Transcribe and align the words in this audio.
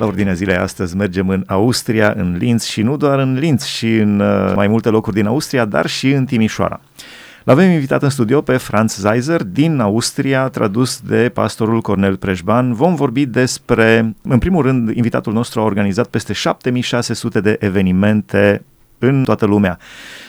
La 0.00 0.06
ordinea 0.06 0.32
zilei 0.32 0.56
astăzi 0.56 0.96
mergem 0.96 1.28
în 1.28 1.44
Austria, 1.46 2.14
în 2.16 2.36
Linz 2.38 2.64
și 2.64 2.82
nu 2.82 2.96
doar 2.96 3.18
în 3.18 3.34
Linz 3.38 3.64
și 3.64 3.96
în 3.96 4.20
uh, 4.20 4.52
mai 4.54 4.68
multe 4.68 4.88
locuri 4.88 5.16
din 5.16 5.26
Austria, 5.26 5.64
dar 5.64 5.86
și 5.86 6.10
în 6.10 6.24
Timișoara. 6.24 6.80
L-avem 7.44 7.70
invitat 7.70 8.02
în 8.02 8.08
studio 8.08 8.40
pe 8.40 8.56
Franz 8.56 8.96
Zeiser 8.96 9.42
din 9.42 9.80
Austria, 9.80 10.48
tradus 10.48 11.00
de 11.00 11.30
pastorul 11.34 11.80
Cornel 11.80 12.16
Preșban. 12.16 12.72
Vom 12.72 12.94
vorbi 12.94 13.26
despre, 13.26 14.14
în 14.22 14.38
primul 14.38 14.62
rând, 14.62 14.96
invitatul 14.96 15.32
nostru 15.32 15.60
a 15.60 15.64
organizat 15.64 16.06
peste 16.06 16.32
7600 16.32 17.40
de 17.40 17.56
evenimente 17.60 18.62
în 19.00 19.24
toată 19.24 19.46
lumea. 19.46 19.78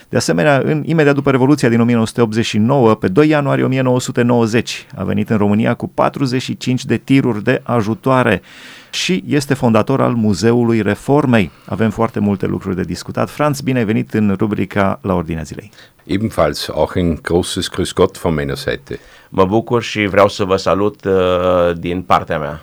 De 0.09 0.17
asemenea, 0.17 0.61
în, 0.65 0.83
imediat 0.85 1.15
după 1.15 1.31
Revoluția 1.31 1.69
din 1.69 1.79
1989, 1.79 2.95
pe 2.95 3.07
2 3.07 3.27
ianuarie 3.27 3.63
1990, 3.63 4.87
a 4.95 5.03
venit 5.03 5.29
în 5.29 5.37
România 5.37 5.73
cu 5.73 5.87
45 5.87 6.85
de 6.85 6.97
tiruri 6.97 7.43
de 7.43 7.61
ajutoare 7.63 8.41
și 8.89 9.23
este 9.27 9.53
fondator 9.53 10.01
al 10.01 10.13
Muzeului 10.13 10.81
Reformei. 10.81 11.51
Avem 11.65 11.89
foarte 11.89 12.19
multe 12.19 12.45
lucruri 12.45 12.75
de 12.75 12.81
discutat. 12.81 13.29
Franz, 13.29 13.61
bine 13.61 13.77
ai 13.77 13.85
venit 13.85 14.13
în 14.13 14.35
rubrica 14.39 14.99
La 15.01 15.13
Ordinea 15.13 15.43
Zilei. 15.43 15.71
Ebenfalls 16.03 16.67
auch 16.67 16.95
ein 16.95 17.15
großes 17.15 17.69
Grüß 17.69 17.93
Gott 17.93 18.17
von 18.17 18.33
meiner 18.33 18.55
Seite. 18.55 18.99
Mă 19.29 19.45
bucur 19.45 19.81
și 19.81 20.05
vreau 20.05 20.27
să 20.27 20.43
vă 20.43 20.55
salut 20.55 21.05
uh, 21.05 21.77
din 21.77 22.01
partea 22.01 22.39
mea. 22.39 22.61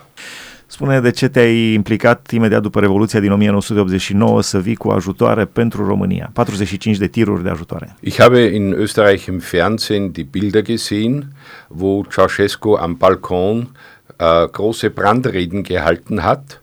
Spune 0.78 1.00
de 1.00 1.10
ce 1.10 1.28
te-ai 1.28 1.72
implicat 1.72 2.30
imediat 2.30 2.62
după 2.62 2.80
Revoluția 2.80 3.20
din 3.20 3.32
1989 3.32 4.42
să 4.42 4.58
vii 4.58 4.74
cu 4.74 4.88
ajutoare 4.88 5.44
pentru 5.44 5.86
România, 5.86 6.30
45 6.32 6.96
de 6.96 7.06
tiruri 7.06 7.42
de 7.42 7.48
ajutoare. 7.48 7.96
Ich 8.00 8.18
habe 8.20 8.40
in 8.40 8.72
Österreich 8.72 9.26
im 9.26 9.38
Fernsehen 9.38 10.12
die 10.12 10.24
Bilder 10.30 10.62
gesehen, 10.62 11.24
wo 11.68 12.02
Ceausescu 12.10 12.76
am 12.80 12.96
Balkon 12.96 13.76
äh, 14.16 14.26
große 14.50 14.88
Brandreden 14.88 15.62
gehalten 15.62 16.18
hat. 16.22 16.62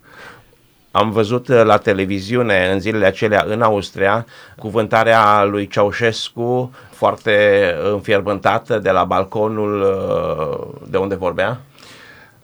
Am 0.91 1.11
văzut 1.11 1.47
uh, 1.47 1.61
la 1.63 1.77
televiziune 1.77 2.69
în 2.73 2.79
zilele 2.79 3.05
acelea 3.05 3.45
în 3.47 3.61
Austria 3.61 4.25
cuvântarea 4.57 5.44
lui 5.44 5.67
Ceausescu 5.67 6.72
foarte 6.89 7.66
înfierbântată 7.94 8.79
de 8.79 8.89
la 8.89 9.03
balconul 9.03 9.81
uh, 9.81 10.89
de 10.89 10.97
unde 10.97 11.16
vorbea. 11.16 11.61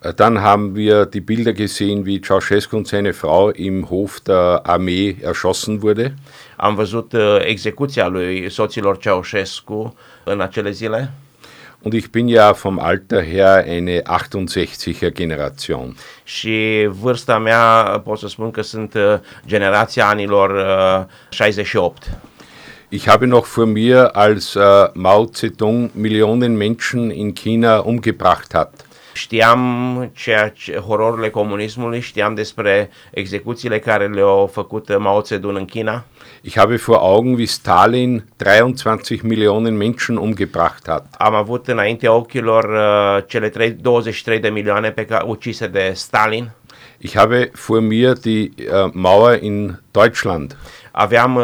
Dann 0.02 0.42
haben 0.42 0.76
wir 0.76 1.06
die 1.06 1.22
Bilder 1.22 1.54
gesehen, 1.54 2.06
wie 2.08 2.22
Ceausescu 2.22 2.76
und 2.76 2.88
seine 2.88 3.14
Frau 3.14 3.52
im 3.52 3.88
Hof 3.92 4.20
der 4.20 4.62
Armee 4.66 5.18
erschossen 5.22 5.82
wurde. 5.82 6.16
Am 6.58 6.76
văzut 6.76 7.14
uh, 7.14 7.38
execuția 7.40 8.08
lui 8.08 8.50
soților 8.50 8.98
Ceausescu 8.98 9.96
în 10.24 10.42
acele 10.42 10.72
zile. 10.72 11.12
Und 11.82 11.94
ich 11.94 12.10
bin 12.10 12.28
ja 12.28 12.52
vom 12.52 12.80
Alter 12.80 13.24
her 13.24 13.66
eine 13.68 14.02
68er 14.02 15.14
Generation. 15.14 15.96
Și 16.24 16.88
vârsta 16.90 17.38
mea 17.38 17.84
pot 18.04 18.18
să 18.18 18.28
spun 18.28 18.52
că 18.52 18.62
sunt 18.62 18.94
uh, 18.94 19.20
generația 19.46 20.08
anilor 20.08 20.50
uh, 21.00 21.06
68. 21.30 22.18
Ich 22.90 23.08
habe 23.08 23.26
noch 23.26 23.48
vor 23.48 23.66
mir, 23.66 24.10
als 24.14 24.56
äh, 24.56 24.90
Mao 24.94 25.26
Zedong 25.26 25.90
Millionen 25.94 26.58
Menschen 26.58 27.12
in 27.12 27.34
China 27.34 27.80
umgebracht 27.80 28.54
hat. 28.54 28.86
Știam 29.14 30.12
ceea 30.16 30.50
ce, 30.50 30.76
hororurile 30.78 31.30
comunismului, 31.30 32.00
știam 32.00 32.34
despre 32.34 32.90
execuțiile 33.12 33.80
care 33.80 34.08
le-au 34.08 34.50
făcut 34.54 34.98
Mao 34.98 35.22
Zedong 35.22 35.58
în 35.58 35.66
China. 35.66 36.04
Ich 36.42 36.58
habe 36.58 36.76
vor 36.76 36.96
Augen, 36.96 37.34
wie 37.34 37.46
Stalin 37.46 38.26
23 38.38 39.20
Millionen 39.24 39.78
Menschen 39.78 40.18
umgebracht 40.18 40.88
hat. 40.88 41.06
Am 41.18 41.34
avut 41.34 41.68
înaintea 41.68 42.14
ochilor 42.14 42.64
uh, 42.64 43.24
cele 43.28 43.50
3, 43.50 43.72
23 43.72 44.40
de 44.40 44.50
milioane 44.50 44.92
pe 44.92 45.06
care 45.06 45.24
ucise 45.28 45.68
de 45.68 45.92
Stalin. 45.96 46.52
Ich 46.98 47.16
habe 47.16 47.52
vor 47.54 47.80
mir 47.80 48.14
die 48.14 48.52
äh, 48.58 48.90
Mauer 48.94 49.42
in 49.42 49.80
Deutschland. 49.92 50.56
Aveam 50.92 51.36
uh, 51.36 51.44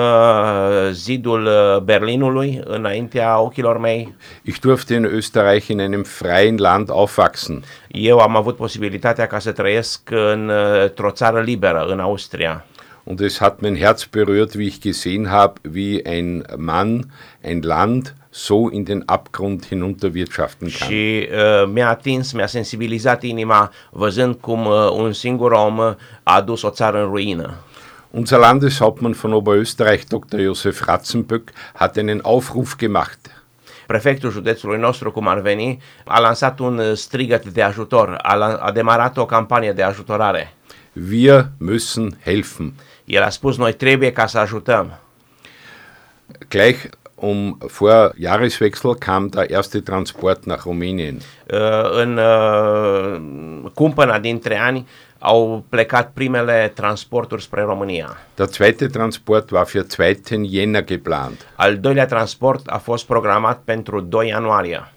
zidul 0.92 1.46
uh, 1.46 1.82
Berlinului 1.82 2.62
înaintea 2.64 3.40
ochilor 3.40 3.78
mei. 3.78 4.16
Ich 4.42 4.60
durfte 4.60 4.94
in 4.94 5.04
Österreich 5.04 5.68
in 5.68 5.80
einem 5.80 6.04
freien 6.04 6.58
Land 6.58 6.90
aufwachsen. 6.90 7.64
Eu 7.88 8.18
am 8.18 8.36
avut 8.36 8.56
posibilitatea 8.56 9.28
ca 9.28 9.40
să 9.40 9.52
trăiesc 9.52 10.10
în, 10.10 10.50
uh, 10.50 10.82
într-o 10.84 11.12
țară 11.12 11.42
liberă, 11.42 11.86
în 11.90 12.00
Austria. 12.00 12.66
Und 13.04 13.20
es 13.20 13.38
hat 13.38 13.60
mein 13.62 13.76
Herz 13.76 14.06
berührt, 14.06 14.56
wie 14.56 14.68
ich 14.68 14.82
gesehen 14.82 15.28
habe, 15.28 15.54
wie 15.74 16.02
ein 16.06 16.44
Mann 16.58 17.12
ein 17.42 17.62
Land 17.62 18.16
so 18.30 18.70
in 18.70 18.84
den 18.84 19.04
Abgrund 19.06 19.66
hinunterwirtschaften 19.66 20.70
kann. 20.70 20.92
Și 20.92 21.28
uh, 21.32 21.70
mi-a 21.74 21.90
atins, 21.90 22.32
mi-a 22.32 22.48
sensibilizat 22.48 23.24
inima 23.24 23.72
văzând 23.90 24.36
cum 24.36 24.66
uh, 24.66 24.90
un 24.92 25.14
singur 25.14 25.52
om 25.52 25.80
a 26.24 26.42
dus 26.42 26.62
o 26.62 26.70
țară 26.70 27.04
în 27.04 27.10
ruină. 27.10 27.54
Unser 28.18 28.40
Landeshauptmann 28.40 29.14
von 29.14 29.32
Oberösterreich, 29.32 30.08
Dr. 30.08 30.40
Josef 30.40 30.88
Ratzenböck, 30.88 31.52
hat 31.76 32.00
einen 32.00 32.26
Aufruf 32.26 32.76
gemacht. 32.78 33.20
Prefectul 33.88 34.32
județului 34.32 34.78
nostru, 34.78 35.12
cum 35.12 35.28
ar 35.28 35.40
veni, 35.40 35.82
a 36.06 36.20
lansat 36.20 36.60
un 36.60 36.78
uh, 36.78 36.94
strigăt 36.94 37.46
de 37.46 37.62
ajutor, 37.62 38.18
a, 38.22 38.58
a 38.60 38.72
demarat 38.72 39.18
o 39.18 39.26
campanie 39.26 39.72
de 39.72 39.84
ajutorare. 39.84 40.54
Wir 41.10 41.46
müssen 41.58 42.18
helfen. 42.24 42.74
El 43.06 43.24
a 43.24 43.30
spus, 43.30 43.58
noi 43.58 43.74
trebuie 43.74 44.12
ca 44.12 44.26
să 44.26 44.38
ajutăm. 44.38 45.00
Gleich 46.48 46.90
um 47.16 47.58
vor 47.78 48.14
Jahreswechsel 48.18 48.96
kam 48.96 49.28
der 49.28 49.52
erste 49.52 49.80
Transport 49.80 50.46
nach 50.46 50.64
Rumänien. 50.64 51.20
Uh, 51.52 51.92
în 51.92 52.18
uh, 52.18 53.72
cumpăna 53.74 54.20
dintre 54.20 54.60
ani 54.60 54.88
au 55.20 55.66
plecat 55.70 56.12
primele 56.14 56.72
transporturi 56.76 57.42
spre 57.42 57.62
România. 57.62 58.18
Der 58.36 58.48
zweite 58.48 58.88
Transport 58.88 59.52
war 59.52 59.66
für 59.66 59.88
2. 59.88 60.16
Jänner 60.44 60.84
geplant. 60.84 61.48
Al 61.56 61.80
doilea 61.80 62.06
transport 62.06 62.68
a 62.68 62.78
fost 62.78 63.06
programat 63.06 63.62
pentru 63.66 64.00
2 64.02 64.26
ianuarie. 64.26 64.92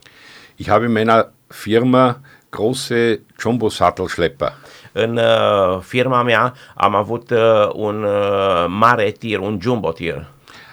Ich 0.56 0.68
habe 0.68 0.84
in 0.84 0.92
meiner 0.92 1.26
Firma 1.48 2.20
große 2.50 3.20
Jumbo-Sattelschlepper. 3.38 4.52
În 4.92 5.16
uh, 5.16 5.80
firma 5.82 6.22
mea 6.22 6.54
am 6.74 6.94
avut 6.94 7.30
uh, 7.30 7.70
un 7.72 8.02
uh, 8.02 8.64
mare 8.68 9.10
tir, 9.10 9.38
un 9.38 9.58
jumbo 9.60 9.92
tir. 9.92 10.26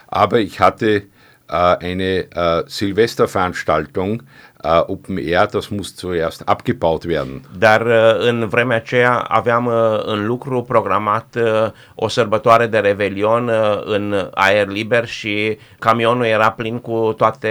Aber 0.05 0.39
ich 0.39 0.59
hatte 0.59 1.07
äh, 1.49 1.77
eine 1.79 2.27
äh, 2.35 2.63
Silvesterveranstaltung, 2.67 4.23
äh, 4.63 4.83
Open 4.87 5.17
Air, 5.17 5.47
das 5.47 5.69
muss 5.69 5.95
zuerst 5.95 6.41
abgebaut 6.45 7.05
werden. 7.05 7.41
Dar 7.57 7.85
uh, 7.85 8.27
în 8.27 8.47
vremea 8.47 8.75
aceea 8.75 9.17
aveam 9.17 9.65
uh, 9.65 9.73
în 10.05 10.25
lucru 10.25 10.61
programat 10.61 11.35
uh, 11.35 11.71
o 11.95 12.07
sărbătoare 12.07 12.67
de 12.67 12.77
Revelion 12.77 13.47
uh, 13.47 13.81
în 13.83 14.29
aer 14.33 14.67
liber 14.67 15.07
și 15.07 15.57
camionul 15.79 16.25
era 16.25 16.51
plin 16.51 16.79
cu 16.79 17.13
toate 17.17 17.49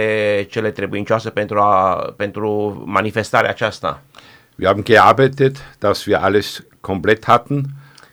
cele 0.49 0.71
trebuincioase 0.71 1.29
pentru, 1.29 1.59
a, 1.59 1.93
pentru 2.15 2.81
manifestarea 2.85 3.49
aceasta. 3.49 4.01
Wir 4.59 4.67
haben 4.67 4.83
gearbeitet, 4.83 5.57
dass 5.79 6.05
wir 6.05 6.17
alles 6.17 6.63
komplett 6.81 7.25
hatten, 7.25 7.65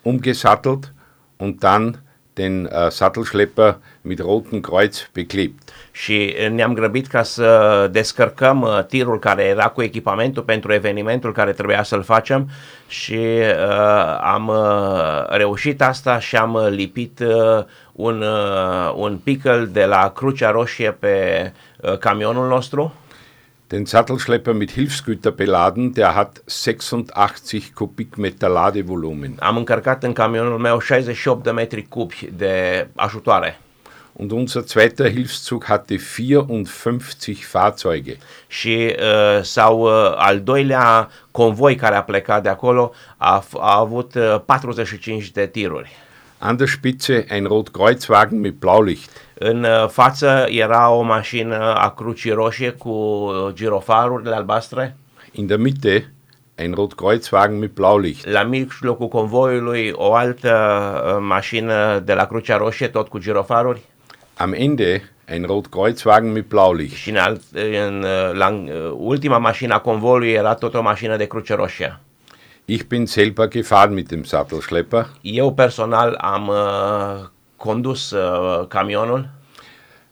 umgesattelt 0.03 0.93
und 1.37 1.59
dann 1.59 2.04
den 2.37 2.67
äh, 2.67 2.91
Sattelschlepper 2.91 3.79
mit 4.03 4.21
Rotem 4.21 4.63
Kreuz 4.63 5.09
beklebt. 5.13 5.55
Și 5.93 6.35
ne-am 6.51 6.75
grăbit 6.75 7.07
ca 7.07 7.23
să 7.23 7.89
descărcăm 7.93 8.61
uh, 8.61 8.85
tirul 8.85 9.19
care 9.19 9.43
era 9.43 9.69
cu 9.69 9.83
echipamentul 9.83 10.43
pentru 10.43 10.73
evenimentul 10.73 11.33
care 11.33 11.53
trebuia 11.53 11.83
să-l 11.83 12.03
facem 12.03 12.49
și 12.87 13.19
uh, 13.19 14.19
am 14.21 14.49
uh, 14.49 15.27
reușit 15.29 15.83
asta 15.83 16.19
și 16.19 16.37
am 16.37 16.55
uh, 16.55 16.67
lipit 16.69 17.19
uh, 17.19 17.65
un, 17.93 18.23
uh, 18.23 18.93
un 18.97 19.17
pickel 19.25 19.69
de 19.73 19.85
la 19.85 20.13
Crucea 20.15 20.51
Roșie 20.51 20.91
pe 20.91 21.53
uh, 21.77 21.99
camionul 21.99 22.49
nostru 22.49 22.95
Den 23.75 23.87
Sattelschlepper 23.87 24.55
mit 24.55 24.71
Hilfsgüter 24.71 25.33
beladen, 25.33 25.95
der 25.95 26.15
hat 26.15 26.43
86 26.47 27.75
Kubikmeter 27.75 28.49
Ladevolumen. 28.49 29.37
am 29.41 29.57
încărcat 29.57 30.03
în 30.03 30.13
camionul 30.13 30.59
meu 30.59 30.79
68 30.79 31.43
de 31.43 31.51
metri 31.51 31.83
cubi 31.89 32.29
de 32.37 32.87
ajutoare 32.95 33.59
Und 34.13 34.31
unser 34.31 34.63
zweiter 34.63 35.11
Hilfszug 35.11 35.65
hatte 35.65 35.97
54 35.97 37.45
Fahrzeuge. 37.45 38.17
și 38.47 38.95
uh, 38.99 39.43
sau 39.43 39.81
uh, 39.81 40.15
al 40.17 40.41
doilea 40.41 41.09
convoi 41.31 41.75
care 41.75 41.95
a 41.95 42.03
plecat 42.03 42.43
de 42.43 42.49
acolo 42.49 42.93
a, 43.17 43.43
f- 43.45 43.59
a 43.61 43.79
avut 43.79 44.15
uh, 44.15 44.41
45 44.47 45.31
de 45.31 45.47
tiruri. 45.47 45.91
An 46.45 46.59
der 46.59 46.67
Spitze 46.67 47.25
ein 47.31 47.47
Rotkreuzwagen 47.47 48.39
mit 48.41 48.61
Blaulicht. 48.61 49.11
În 49.35 49.65
uh, 49.65 49.89
față 49.89 50.47
era 50.49 50.91
o 50.91 51.03
mașină 51.03 51.75
a 51.75 51.91
Crucii 51.91 52.31
Roșie 52.31 52.71
cu 52.71 52.89
uh, 52.89 53.53
girofarurile 53.53 54.35
albastre. 54.35 54.97
In 55.33 55.47
der 55.47 55.59
Mitte 55.59 56.13
ein 56.55 56.73
Rotkreuzwagen 56.75 57.59
mit 57.59 57.71
Blaulicht. 57.71 58.27
La 58.27 58.43
mijlocul 58.43 59.09
convoiului 59.09 59.91
o 59.95 60.15
altă 60.15 60.53
uh, 61.07 61.17
mașină 61.21 62.03
de 62.05 62.15
la 62.15 62.27
Crucea 62.27 62.57
Roșie, 62.57 62.89
tot 62.89 63.09
cu 63.09 63.19
girofaruri. 63.19 63.81
Am 64.37 64.53
Ende 64.53 65.13
ein 65.29 65.45
Rotkreuzwagen 65.47 66.33
mit 66.33 66.45
Blaulicht. 66.45 66.95
Și 66.97 67.11
în, 67.11 67.17
alt, 67.17 67.41
în, 67.87 68.05
la 68.33 68.65
ultima 68.97 69.39
mașină 69.39 69.75
a 69.75 69.79
convoiului 69.79 70.31
era 70.31 70.55
tot 70.55 70.75
o 70.75 70.83
mașină 70.83 71.17
de 71.17 71.27
Cruce 71.27 71.55
Roșie. 71.55 72.01
Ich 72.67 72.89
bin 72.89 73.07
selber 73.07 73.49
gefahren 73.49 73.95
mit 73.95 74.11
dem 74.11 74.25
Sattelschlepper. 74.25 75.11
Eu 75.23 75.51
personal 75.51 76.17
am 76.17 76.49
uh, 76.49 77.29
condus 77.59 78.15
uh, 78.15 78.67
camionul. 78.71 79.29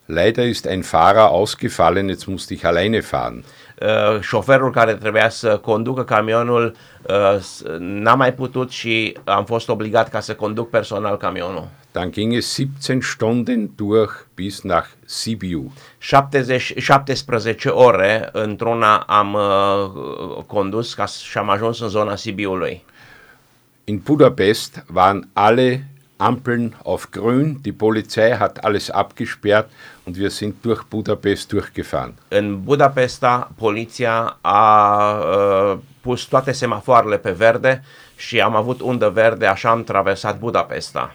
Leider 0.07 0.45
ist 0.45 0.67
ein 0.67 0.83
Fahrer 0.83 1.31
ausgefallen, 1.31 2.11
jetzt 2.11 2.29
musste 2.29 2.53
ich 2.53 2.67
alleine 2.67 3.03
fahren. 3.03 3.45
Uh, 3.81 4.21
șoferul 4.21 4.71
care 4.71 4.95
trebuia 4.95 5.29
să 5.29 5.57
conducă 5.59 6.05
camionul 6.05 6.75
uh, 7.03 7.39
s- 7.41 7.63
n-a 7.79 8.15
mai 8.15 8.35
putut 8.35 8.71
și 8.71 9.17
am 9.25 9.45
fost 9.45 9.69
obligat 9.69 10.09
ca 10.09 10.21
să 10.21 10.35
conduc 10.35 10.71
personal 10.71 11.17
camionul. 11.17 11.69
Dann 11.93 12.11
ging 12.11 12.35
es 12.35 12.53
17 12.55 13.07
Stunden 13.11 13.71
durch 13.77 14.13
bis 14.35 14.61
nach 14.63 14.87
Sibiu. 15.05 15.73
70, 15.99 16.75
17 16.77 17.69
ore 17.69 18.29
într-una 18.33 18.97
am 18.97 19.35
uh, 19.35 20.43
condus 20.47 20.95
ca 20.95 21.07
s- 21.07 21.19
și 21.21 21.39
am 21.39 21.51
ajuns 21.51 21.81
în 21.81 21.89
zona 21.89 22.17
Sibiului. 22.17 22.85
In 23.85 24.01
Budapest 24.05 24.85
waren 24.95 25.29
alle 25.33 25.87
Ampeln 26.27 26.75
auf 26.85 27.11
grün, 27.11 27.59
die 27.65 27.73
Polizei 27.73 28.31
hat 28.39 28.65
alles 28.65 28.91
abgesperrt 28.91 29.69
und 30.07 30.17
wir 30.17 30.31
sind 30.31 30.55
durch 30.65 30.83
Budapest 30.89 31.49
durchgefahren. 31.53 32.15
În 32.29 32.63
Budapesta, 32.63 33.51
poliția 33.57 34.39
a 34.41 35.13
uh, 35.15 35.79
pus 36.01 36.23
toate 36.25 36.53
semafoarele 36.53 37.19
pe 37.19 37.31
verde 37.31 37.83
și 38.17 38.41
am 38.41 38.57
avut 38.57 38.81
undă 38.81 39.09
verde, 39.09 39.47
așa 39.47 39.71
am 39.71 39.85
traversat 39.85 40.39
Budapesta. 40.39 41.15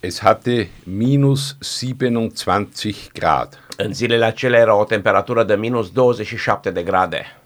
Es 0.00 0.20
hatte 0.20 0.70
minus 0.84 1.56
27 1.58 3.10
Grad. 3.12 3.58
În 3.76 3.92
zilele 3.92 4.24
acelea 4.24 4.60
era 4.60 4.74
o 4.74 4.84
temperatură 4.84 5.44
de 5.44 5.54
minus 5.54 5.90
27 5.90 6.70
de 6.70 6.82
grade 6.82 7.36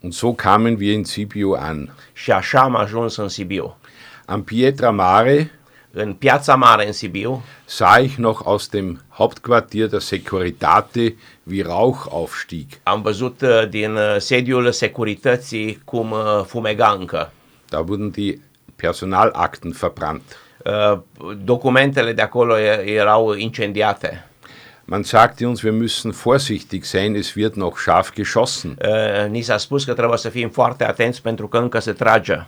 Und 0.00 0.12
so 0.12 0.32
kamen 0.32 0.76
wir 0.80 0.92
in 0.92 1.04
Sibiu 1.04 1.56
an. 1.58 1.88
și 2.12 2.32
așa 2.32 2.60
am 2.60 2.76
ajuns 2.76 3.16
în 3.16 3.28
Sibiu. 3.28 3.76
Am 4.26 4.42
Pietra 4.42 4.90
Mare 4.90 5.50
În 5.96 6.12
piața 6.12 6.54
mare 6.54 6.86
în 6.86 6.92
Sibiu 6.92 7.42
sah 7.64 8.02
ich 8.02 8.16
noch 8.16 8.40
aus 8.44 8.68
dem 8.68 9.00
Hauptquartier 9.08 9.88
der 9.88 10.00
Securitate, 10.00 11.14
wie 11.50 11.62
Rauch 11.62 12.06
aufstieg. 12.10 12.66
am 12.82 13.02
văzut 13.02 13.40
uh, 13.40 13.68
din 13.68 13.94
uh, 13.94 14.16
sediul 14.18 14.72
securității 14.72 15.80
cum 15.84 16.10
uh, 16.10 16.44
fumega 16.46 16.96
încă. 16.98 17.32
Da 17.68 17.78
wurden 17.78 18.10
die 18.10 18.40
Personalakten 18.76 19.74
verbrannt. 19.80 20.38
Documentele 21.44 22.12
de 22.12 22.22
acolo 22.22 22.58
erau 22.84 23.32
incendiate. 23.34 24.26
Man 24.84 25.02
sagte 25.02 25.46
uns, 25.46 25.62
wir 25.62 25.72
müssen 25.72 26.10
vorsichtig 26.22 26.84
sein, 26.84 27.14
es 27.14 27.34
wird 27.34 27.54
noch 27.54 27.78
scharf 27.78 28.12
geschossen. 28.12 28.76
Ni 29.28 29.40
s-a 29.40 29.56
spus 29.56 29.84
că 29.84 29.92
trebuie 29.92 30.18
să 30.18 30.28
fim 30.28 30.48
foarte 30.48 30.84
atenți 30.84 31.22
pentru 31.22 31.48
că 31.48 31.58
încă 31.58 31.78
se 31.78 31.92
trage. 31.92 32.46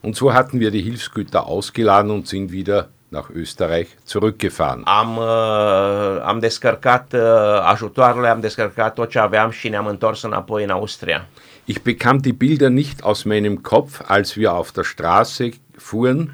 Und 0.00 0.16
so 0.16 0.32
hatten 0.32 0.60
wir 0.60 0.70
die 0.70 0.82
Hilfsgüter 0.82 1.46
ausgeladen 1.46 2.10
und 2.10 2.26
sind 2.28 2.52
wieder 2.52 2.88
nach 3.10 3.30
Österreich 3.30 3.88
zurückgefahren. 4.04 4.82
Am, 4.84 5.18
uh, 5.18 6.22
am 6.22 6.40
descărcat 6.40 7.12
uh, 7.12 7.20
ajutoarele, 7.64 8.28
am 8.28 8.40
descărcat 8.40 8.94
tot 8.94 9.10
ce 9.10 9.18
aveam 9.18 9.50
și 9.50 9.68
ne-am 9.68 9.86
întors 9.86 10.22
înapoi 10.22 10.64
în 10.64 10.70
Austria. 10.70 11.26
Ich 11.64 11.80
bekam 11.82 12.18
die 12.18 12.32
Bilder 12.32 12.68
nicht 12.68 13.02
aus 13.02 13.22
meinem 13.22 13.56
Kopf, 13.56 14.00
als 14.06 14.34
wir 14.34 14.48
auf 14.48 14.72
der 14.72 14.84
Straße 14.84 15.48
fuhren. 15.76 16.30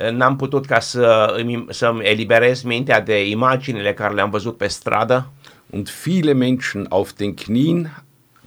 Uh, 0.00 0.10
N-am 0.10 0.36
putut 0.36 0.66
ca 0.66 0.80
să 0.80 1.34
îmi, 1.36 1.66
să-mi 1.70 2.04
eliberez 2.04 2.62
mintea 2.62 3.00
de 3.00 3.28
imaginile 3.28 3.94
care 3.94 4.14
le-am 4.14 4.30
văzut 4.30 4.56
pe 4.56 4.66
stradă 4.66 5.26
und 5.70 5.88
viele 6.04 6.32
Menschen 6.32 6.86
auf 6.88 7.12
den 7.12 7.34
Knien 7.34 8.03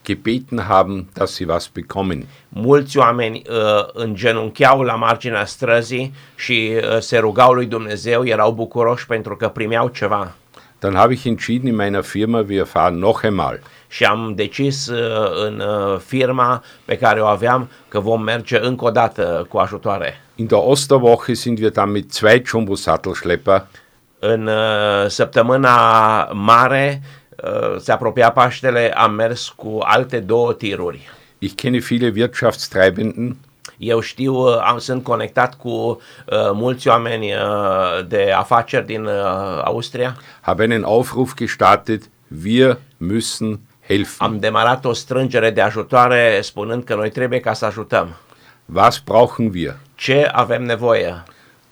gebeten 0.07 0.59
haben, 0.67 1.07
dass 1.13 1.35
sie 1.35 1.47
was 1.47 1.67
bekommen. 1.67 2.25
mulți 2.49 2.97
oameni 2.97 3.41
uh, 3.49 3.55
îngenuncheau 3.93 4.81
la 4.81 4.95
marginea 4.95 5.45
străzii 5.45 6.13
și 6.35 6.71
uh, 6.75 6.99
se 6.99 7.17
rugau 7.17 7.53
lui 7.53 7.65
Dumnezeu, 7.65 8.25
erau 8.25 8.51
bucuroși 8.51 9.05
pentru 9.05 9.35
că 9.35 9.47
primeau 9.47 9.87
ceva. 9.87 10.35
Dann 10.79 10.95
habe 10.95 11.13
ich 11.13 11.25
entschieden 11.25 11.67
in 11.67 11.75
meiner 11.75 12.03
Firma, 12.03 12.45
wir 12.47 12.65
fahren 12.65 12.97
noch 12.99 13.23
einmal. 13.23 13.59
Și 13.87 14.03
am 14.03 14.33
decis 14.35 14.87
uh, 14.87 15.45
în 15.45 15.59
uh, 15.59 15.99
firma 16.05 16.63
pe 16.85 16.97
care 16.97 17.21
o 17.21 17.25
aveam 17.25 17.69
că 17.87 17.99
vom 17.99 18.23
merge 18.23 18.59
încă 18.61 18.85
o 18.85 18.89
dată 18.89 19.45
cu 19.49 19.57
ajutoare. 19.57 20.21
In 20.35 20.45
der 20.45 20.59
Osterwoche 20.61 21.33
sind 21.33 21.59
wir 21.59 21.71
dann 21.71 21.91
mit 21.91 22.13
zwei 22.13 22.41
Jumbo-Sattelschlepper 22.45 23.65
În 24.19 24.47
uh, 24.47 25.07
săptămâna 25.07 26.23
mare, 26.33 27.01
se 27.77 27.91
apropia 27.91 28.31
Paștele, 28.31 28.91
am 28.95 29.13
mers 29.13 29.49
cu 29.49 29.79
alte 29.81 30.19
două 30.19 30.53
tiruri. 30.53 31.09
Ich 31.39 31.53
kenne 31.55 31.77
viele 31.77 32.11
Wirtschaftstreibenden, 32.15 33.37
Eu 33.77 33.99
știu, 33.99 34.33
uh, 34.33 34.57
am, 34.63 34.77
sunt 34.77 35.03
conectat 35.03 35.57
cu 35.57 35.69
uh, 35.69 35.97
mulți 36.53 36.87
oameni 36.87 37.33
uh, 37.33 38.07
de 38.07 38.31
afaceri 38.35 38.85
din 38.85 39.05
uh, 39.05 39.61
Austria. 39.63 40.17
habe 40.41 40.63
einen 40.63 40.83
Aufruf 40.83 41.33
gestartet, 41.35 42.09
wir 42.43 42.77
müssen 42.97 43.59
helfen. 43.87 44.27
Am 44.27 44.39
demarat 44.39 44.85
o 44.85 44.93
strângere 44.93 45.49
de 45.49 45.61
ajutoare 45.61 46.39
spunând 46.41 46.83
că 46.83 46.95
noi 46.95 47.09
trebuie 47.09 47.39
ca 47.39 47.53
să 47.53 47.65
ajutăm. 47.65 48.15
Was 48.73 48.99
brauchen 48.99 49.51
wir? 49.53 49.75
Ce 49.95 50.29
avem 50.31 50.63
nevoie? 50.63 51.23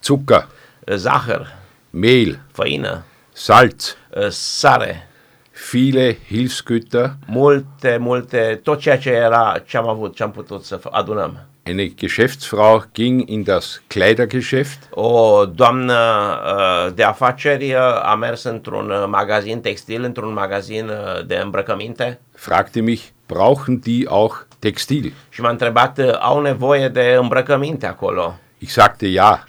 Zucker, 0.04 0.48
Zahăr, 0.96 1.48
Mehl, 1.90 2.40
făină, 2.52 3.04
Salz, 3.32 3.98
uh, 4.16 4.28
sare, 4.30 5.10
viele 5.56 6.18
Hilfsgüter. 6.28 7.16
multe, 7.28 7.98
multe, 8.00 8.60
tot 8.64 8.80
ceea 8.80 8.98
ce 8.98 9.10
era, 9.10 9.62
ce 9.66 9.78
am 9.78 9.88
avut, 9.88 10.16
ce 10.16 10.24
am 10.24 10.32
putut 10.32 10.64
să 10.64 10.80
adunăm. 10.92 11.40
Eine 11.64 11.86
Geschäftsfrau 11.86 12.84
ging 12.94 13.30
in 13.30 13.44
das 13.44 13.82
Kleidergeschäft 13.88 14.88
O 14.90 15.46
doamnă 15.46 15.94
uh, 15.96 16.94
de 16.94 17.04
afaceri 17.04 17.74
uh, 17.74 17.80
a 18.04 18.16
mers 18.16 18.44
într-un 18.44 18.90
uh, 18.90 19.06
magazin 19.08 19.62
textil, 19.62 20.04
într-un 20.04 20.34
magazin 20.34 20.88
uh, 20.88 21.26
de 21.26 21.40
îmbrăcăminte 21.44 22.20
fragte 22.34 22.82
mich, 22.82 23.04
brauchen 23.28 23.80
die 23.80 24.06
auch 24.08 24.46
Textil? 24.60 25.14
și 25.30 25.42
m-a 25.42 25.50
întrebat, 25.50 26.00
au 26.20 26.42
nevoie 26.42 26.88
de 26.88 27.18
îmbrăcăminte 27.20 27.86
acolo? 27.86 28.36
Ich 28.60 28.74
sagte 28.74 29.06
ja. 29.08 29.44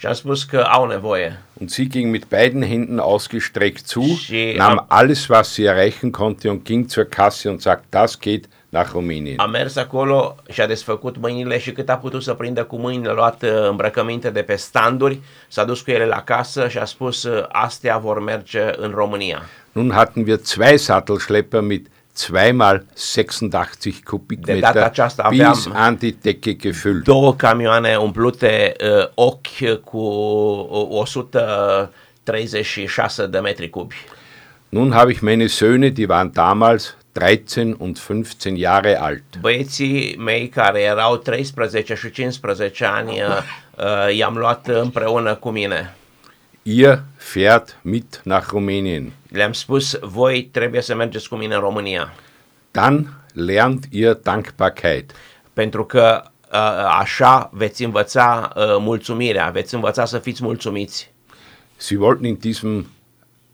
Und 1.60 1.70
sie 1.70 1.88
ging 1.88 2.10
mit 2.10 2.28
beiden 2.28 2.62
Händen 2.62 3.00
ausgestreckt 3.00 3.86
zu, 3.86 4.02
Sie 4.02 4.54
nahm 4.58 4.80
alles, 4.88 5.30
was 5.30 5.54
sie 5.54 5.64
erreichen 5.64 6.12
konnte 6.12 6.50
und 6.50 6.64
ging 6.64 6.88
zur 6.88 7.04
Kasse 7.04 7.50
und 7.50 7.62
sagt, 7.62 7.84
das 7.90 8.18
geht 8.20 8.48
nach 8.70 8.94
Rumänien. 8.94 9.40
A 9.40 9.46
mers 9.46 9.76
acolo 9.76 10.36
și 10.50 10.60
a 10.60 10.66
desfăcut 10.66 11.16
mâinile 11.16 11.58
și 11.58 11.72
cât 11.72 11.88
a 11.88 11.96
putut 11.96 12.22
să 12.22 12.34
prindă 12.34 12.64
cu 12.64 12.76
mâinile, 12.76 13.10
a 13.10 13.14
luat 13.14 13.42
îmbrăcăminte 13.68 14.30
de 14.30 14.42
pe 14.42 14.56
standuri, 14.56 15.20
s-a 15.48 15.64
dus 15.64 15.80
cu 15.80 15.90
ele 15.90 16.06
la 16.06 16.22
casă 16.22 16.68
și 16.68 16.78
a 16.78 16.84
spus, 16.84 17.28
astea 17.48 17.98
vor 17.98 18.20
merge 18.20 18.70
în 18.76 18.90
România. 18.94 19.42
Nun 19.72 19.90
hatten 19.90 20.24
wir 20.26 20.36
zwei 20.36 20.76
Sattelschlepper 20.76 21.60
mit 21.60 21.86
zweimal 22.16 22.84
86 22.94 23.50
De 23.50 23.56
data 23.90 24.00
Kubikmeter 24.04 24.82
aceasta 24.82 25.28
bis 25.28 25.40
aveam- 25.40 25.72
an 25.74 25.96
die 25.96 26.16
Decke 26.22 26.52
gefüllt. 26.52 27.04
Două 27.04 27.34
camioane 27.34 27.96
umplute 27.96 28.72
uh, 28.80 29.06
ochi 29.14 29.74
cu 29.84 29.98
uh, 29.98 30.88
136 30.88 33.26
de 33.26 33.38
metri 33.38 33.70
cubi. 33.70 33.94
Nun 34.68 34.92
habe 34.92 35.10
ich 35.10 35.20
meine 35.20 35.46
Söhne, 35.46 35.90
die 35.90 36.08
waren 36.08 36.32
damals 36.32 36.94
13 37.12 37.74
und 37.78 37.98
15 37.98 38.56
Jahre 38.56 39.00
alt. 39.00 39.22
Băieții 39.40 40.16
mei 40.18 40.48
care 40.48 40.80
erau 40.80 41.16
13 41.16 41.94
și 41.94 42.10
15 42.10 42.84
ani 42.84 43.20
uh, 43.20 43.42
i-am 44.18 44.36
luat 44.36 44.66
împreună 44.66 45.34
cu 45.34 45.50
mine. 45.50 45.94
Ihr 46.62 47.02
fährt 47.18 47.76
mit 47.82 48.20
nach 48.24 48.50
Rumänien. 48.50 49.12
Le-am 49.36 49.52
spus, 49.52 49.98
voi 50.02 50.48
trebuie 50.52 50.80
să 50.80 50.94
mergeți 50.94 51.28
cu 51.28 51.34
mine 51.34 51.54
în 51.54 51.60
România. 51.60 52.14
Dann 52.70 53.08
lernt 53.32 53.84
ihr 53.90 54.14
Dankbarkeit. 54.14 55.12
Pentru 55.52 55.84
că 55.84 56.22
uh, 56.52 56.58
așa 56.98 57.50
veți 57.52 57.84
învăța 57.84 58.52
uh, 58.56 58.62
mulțumirea, 58.78 59.50
veți 59.50 59.74
învăța 59.74 60.04
să 60.04 60.18
fiți 60.18 60.42
mulțumiți. 60.42 61.12
Sie 61.76 61.96
wollten 61.96 62.28
in 62.28 62.36
diesem 62.40 62.86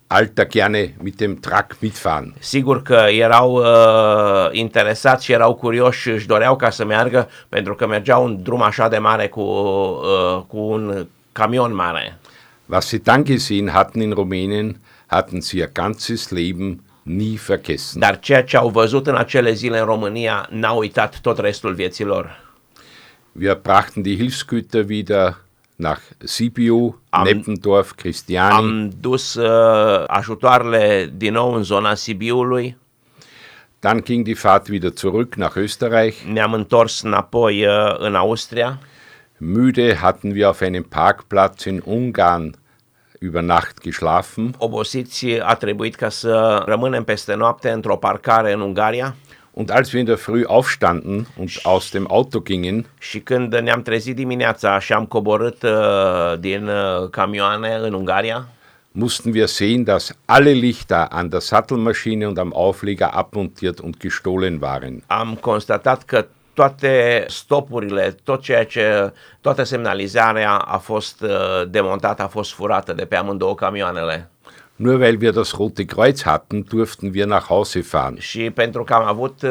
Alter 0.06 0.46
gerne 0.46 0.94
mit 1.02 1.16
dem 1.16 1.36
Truck 1.36 1.76
mitfahren. 1.80 2.34
Sigur 2.38 2.82
că 2.82 3.06
erau 3.10 3.52
uh, 3.52 4.48
interesați 4.52 5.24
și 5.24 5.32
erau 5.32 5.54
curioși 5.54 6.00
și 6.00 6.10
își 6.10 6.26
doreau 6.26 6.56
ca 6.56 6.70
să 6.70 6.84
meargă 6.84 7.28
pentru 7.48 7.74
că 7.74 7.86
mergeau 7.86 8.24
un 8.24 8.42
drum 8.42 8.62
așa 8.62 8.88
de 8.88 8.98
mare 8.98 9.28
cu, 9.28 9.40
uh, 9.40 10.42
cu 10.46 10.56
un 10.56 11.06
camion 11.32 11.74
mare. 11.74 12.18
Was 12.66 12.86
sie 12.86 12.98
dann 12.98 13.24
gesehen 13.24 13.68
hatten 13.68 14.02
in 14.02 14.12
Rumänien, 14.12 14.80
hatten 15.12 15.40
sie 15.40 15.58
ihr 15.58 15.70
ganzes 15.72 16.30
Leben 16.30 16.80
nie 17.02 17.36
vergessen. 17.46 18.00
Dar 18.00 18.18
ceea 18.18 18.42
ce 18.44 18.56
au 18.56 18.68
văzut 18.68 19.06
în 19.06 19.16
acele 19.16 19.52
zile 19.52 19.78
în 19.78 19.84
România 19.84 20.46
n-au 20.50 20.78
uitat 20.78 21.20
tot 21.20 21.38
restul 21.38 21.74
vieții 21.74 22.04
lor. 22.04 22.40
Wir 23.32 23.54
brachten 23.62 24.02
die 24.02 24.16
Hilfsgüter 24.16 24.84
wieder 24.88 25.36
nach 25.76 26.00
Sibiu, 26.18 27.00
Am- 27.10 27.24
Neppendorf, 27.26 27.92
Christiani. 27.92 28.52
Am 28.54 28.90
dus 29.00 29.34
uh, 29.34 30.04
ajutoarele 30.06 31.12
din 31.16 31.32
nou 31.32 31.54
în 31.54 31.62
zona 31.62 31.94
Sibiului. 31.94 32.76
Dann 33.80 34.00
ging 34.02 34.24
die 34.24 34.34
Fahrt 34.34 34.68
wieder 34.68 34.90
zurück 34.92 35.34
nach 35.34 35.54
Österreich. 35.56 36.16
Ne-am 36.32 36.52
întors 36.52 37.00
înapoi 37.02 37.66
uh, 37.66 37.94
în 37.98 38.14
Austria. 38.14 38.78
Müde 39.38 39.96
hatten 39.96 40.32
wir 40.32 40.46
auf 40.46 40.60
einem 40.60 40.82
Parkplatz 40.82 41.64
in 41.64 41.82
Ungarn 41.84 42.54
über 43.22 43.42
Nacht 43.42 43.80
geschlafen. 43.80 44.54
Obosiți 44.58 45.26
a 45.40 45.54
trebuit 45.54 45.94
ca 45.94 46.08
să 46.08 46.62
rămânem 46.66 47.04
peste 47.04 47.34
noapte 47.34 47.70
într-o 47.70 47.96
parcare 47.96 48.52
în 48.52 48.60
Ungaria. 48.60 49.14
Und 49.54 49.70
als 49.70 49.92
wir 49.92 50.00
in 50.00 50.06
der 50.06 50.16
Früh 50.16 50.44
aufstanden 50.46 51.26
und 51.36 51.50
aus 51.62 51.90
dem 51.90 52.06
Auto 52.08 52.40
gingen, 52.44 52.86
Și 52.98 53.18
când 53.20 53.54
ne-am 53.58 53.82
trezit 53.82 54.16
dimineața 54.16 54.78
și 54.78 54.92
am 54.92 55.04
coborât 55.04 55.62
uh, 55.62 56.38
din 56.38 56.66
uh, 56.66 57.08
camioane 57.10 57.78
în 57.82 57.92
Ungaria, 57.92 58.48
mussten 58.92 59.32
wir 59.32 59.46
sehen, 59.46 59.84
dass 59.84 60.16
alle 60.24 60.50
Lichter 60.50 61.06
an 61.10 61.28
der 61.28 61.40
Sattelmaschine 61.40 62.26
und 62.26 62.38
am 62.38 62.52
Auflieger 62.54 63.08
abmontiert 63.12 63.78
und 63.78 63.96
gestohlen 64.00 64.58
waren. 64.60 65.02
am 65.06 65.38
constatat 65.40 66.02
că 66.02 66.26
toate 66.54 67.24
stopurile, 67.28 68.16
tot 68.24 68.42
ceea 68.42 68.64
ce, 68.64 69.12
toată 69.40 69.62
semnalizarea 69.62 70.50
a 70.56 70.78
fost 70.78 71.20
uh, 71.20 71.30
demontată, 71.68 72.22
a 72.22 72.26
fost 72.26 72.52
furată 72.52 72.92
de 72.92 73.04
pe 73.04 73.16
amândouă 73.16 73.54
camioanele. 73.54 74.30
Nur 74.76 75.00
weil 75.00 75.18
wir 75.20 75.32
das 75.32 75.52
Rote 75.52 75.84
Kreuz 75.84 76.22
hatten, 76.22 76.64
durften 76.68 77.10
wir 77.14 77.26
nach 77.26 77.46
Hause 77.48 77.80
fahren. 77.80 78.18
Și 78.18 78.50
pentru 78.50 78.84
că 78.84 78.94
am 78.94 79.04
avut 79.04 79.42
uh, 79.42 79.50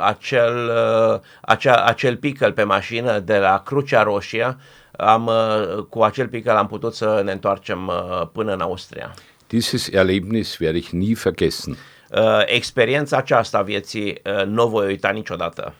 acel, 0.00 0.70
uh, 1.12 1.20
acea, 1.40 1.84
acel 1.84 2.16
picăl 2.16 2.52
pe 2.52 2.62
mașină 2.62 3.18
de 3.18 3.38
la 3.38 3.62
Crucea 3.64 4.02
Roșie, 4.02 4.56
am, 4.96 5.26
uh, 5.26 5.82
cu 5.88 6.02
acel 6.02 6.28
picăl 6.28 6.56
am 6.56 6.66
putut 6.66 6.94
să 6.94 7.20
ne 7.24 7.32
întoarcem 7.32 7.86
uh, 7.86 8.26
până 8.32 8.52
în 8.52 8.60
Austria. 8.60 9.14
Dieses 9.46 9.88
Erlebnis 9.88 10.58
werde 10.58 10.78
ich 10.78 10.90
nie 10.90 11.14
vergessen. 11.14 11.76
Uh, 12.10 12.42
experiența 12.44 13.16
aceasta 13.16 13.58
a 13.58 13.62
vieții 13.62 14.20
uh, 14.24 14.44
nu 14.46 14.62
o 14.62 14.68
voi 14.68 14.86
uita 14.86 15.08
niciodată. 15.08 15.74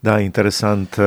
Da, 0.00 0.20
interesant. 0.20 0.98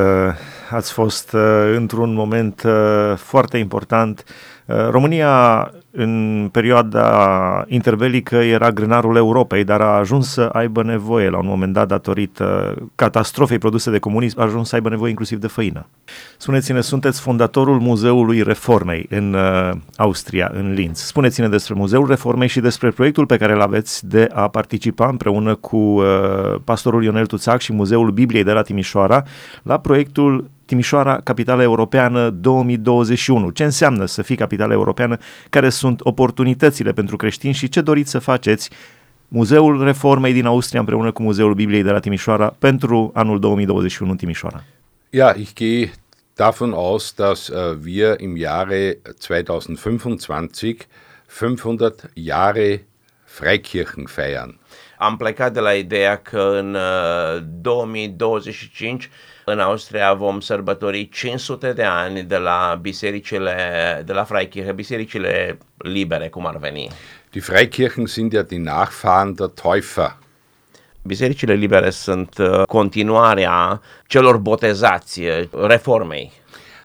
Uh, 0.70 0.76
Ați 0.76 0.92
fost 0.92 1.32
uh, 1.32 1.72
într-un 1.76 2.14
moment 2.14 2.62
uh, 2.66 3.16
foarte 3.16 3.58
important. 3.58 4.24
Uh, 4.66 4.88
România, 4.90 5.70
în 5.90 6.48
perioada 6.52 7.64
interbelică, 7.68 8.36
era 8.36 8.70
grânarul 8.70 9.16
Europei, 9.16 9.64
dar 9.64 9.80
a 9.80 9.96
ajuns 9.96 10.32
să 10.32 10.40
aibă 10.40 10.82
nevoie, 10.82 11.30
la 11.30 11.38
un 11.38 11.46
moment 11.46 11.72
dat, 11.72 11.88
datorită 11.88 12.74
catastrofei 12.94 13.58
produse 13.58 13.90
de 13.90 13.98
comunism, 13.98 14.40
a 14.40 14.42
ajuns 14.42 14.68
să 14.68 14.74
aibă 14.74 14.88
nevoie 14.88 15.10
inclusiv 15.10 15.38
de 15.38 15.46
făină. 15.46 15.86
Spuneți-ne, 16.38 16.80
sunteți 16.80 17.20
fondatorul 17.20 17.80
Muzeului 17.80 18.42
Reformei 18.42 19.06
în 19.08 19.34
uh, 19.34 19.70
Austria, 19.96 20.50
în 20.54 20.72
Linz. 20.72 20.98
Spuneți-ne 20.98 21.48
despre 21.48 21.74
Muzeul 21.74 22.06
Reformei 22.06 22.48
și 22.48 22.60
despre 22.60 22.90
proiectul 22.90 23.26
pe 23.26 23.36
care 23.36 23.52
îl 23.52 23.60
aveți 23.60 24.08
de 24.08 24.28
a 24.32 24.48
participa 24.48 25.08
împreună 25.08 25.54
cu 25.54 25.76
uh, 25.76 26.04
pastorul 26.64 27.04
Ionel 27.04 27.26
Tuțac 27.26 27.60
și 27.60 27.72
Muzeul 27.72 28.10
Bibliei 28.10 28.44
de 28.44 28.52
la 28.52 28.62
Timișoara 28.62 29.22
la 29.62 29.78
proiectul 29.78 30.50
Timișoara, 30.70 31.20
capitală 31.20 31.62
europeană 31.62 32.30
2021. 32.30 33.50
Ce 33.50 33.64
înseamnă 33.64 34.04
să 34.04 34.22
fii 34.22 34.36
capitală 34.36 34.72
europeană? 34.72 35.16
Care 35.48 35.68
sunt 35.68 36.00
oportunitățile 36.02 36.92
pentru 36.92 37.16
creștini 37.16 37.54
și 37.54 37.68
ce 37.68 37.80
doriți 37.80 38.10
să 38.10 38.18
faceți 38.18 38.70
Muzeul 39.28 39.84
Reformei 39.84 40.32
din 40.32 40.46
Austria 40.46 40.80
împreună 40.80 41.12
cu 41.12 41.22
Muzeul 41.22 41.54
Bibliei 41.54 41.82
de 41.82 41.90
la 41.90 41.98
Timișoara 41.98 42.54
pentru 42.58 43.10
anul 43.14 43.40
2021 43.40 44.10
în 44.10 44.16
Timișoara? 44.16 44.64
Ja, 45.10 45.34
ich 45.36 45.52
gehe 45.54 45.92
davon 46.34 46.72
aus, 46.72 47.12
dass 47.12 47.50
äh, 47.50 47.54
wir 47.84 48.20
im 48.20 48.36
Jahre 48.36 48.98
2025 49.28 50.86
500 51.38 52.10
Jahre 52.14 52.84
Freikirchen 53.24 54.04
feiern. 54.04 54.58
Am 54.98 55.16
plecat 55.16 55.52
de 55.52 55.60
la 55.60 55.72
ideea 55.72 56.16
că 56.16 56.56
în 56.58 56.74
uh, 56.74 57.42
2025 57.60 59.10
în 59.50 59.60
Austria 59.60 60.14
vom 60.14 60.40
sărbători 60.40 61.08
500 61.08 61.72
de 61.72 61.82
ani 61.82 62.22
de 62.22 62.36
la 62.36 62.78
bisericile, 62.80 63.54
de 64.06 64.12
la 64.12 64.24
Freikirche, 64.24 64.72
bisericile 64.72 65.58
libere, 65.76 66.28
cum 66.28 66.46
ar 66.46 66.56
veni. 66.56 66.88
Die 67.30 67.40
Freikirchen 67.40 68.06
sind 68.06 68.32
ja 68.32 68.42
die 68.42 68.58
Nachfahren 68.58 69.34
der 69.34 69.46
Täufer. 69.46 70.16
Bisericile 71.02 71.54
libere 71.54 71.90
sunt 71.90 72.38
uh, 72.38 72.62
continuarea 72.66 73.80
celor 74.06 74.36
botezați, 74.36 75.20
uh, 75.20 75.48
reformei. 75.66 76.32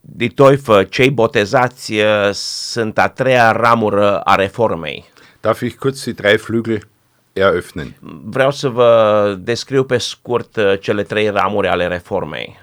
Die 0.02 0.30
Täufer, 0.30 0.90
cei 0.90 1.10
botezați, 1.10 1.94
uh, 1.94 2.30
sunt 2.32 2.98
a 2.98 3.08
treia 3.08 3.52
ramură 3.52 4.20
a 4.20 4.36
reformei. 4.36 5.06
Darf 5.42 5.62
ich 5.62 5.76
kurz 5.76 6.04
die 6.04 6.14
drei 6.14 6.38
Flügel 6.38 6.88
eröffnen? 7.36 7.96
Vreau 8.24 8.52
să 8.52 8.70
vă 8.70 9.36
descriu 9.40 9.84
pe 9.84 9.98
scurt 9.98 10.56
uh, 10.56 10.74
cele 10.80 11.04
trei 11.04 11.30
ramuri 11.30 11.68
ale 11.68 11.88
reformei. 11.88 12.60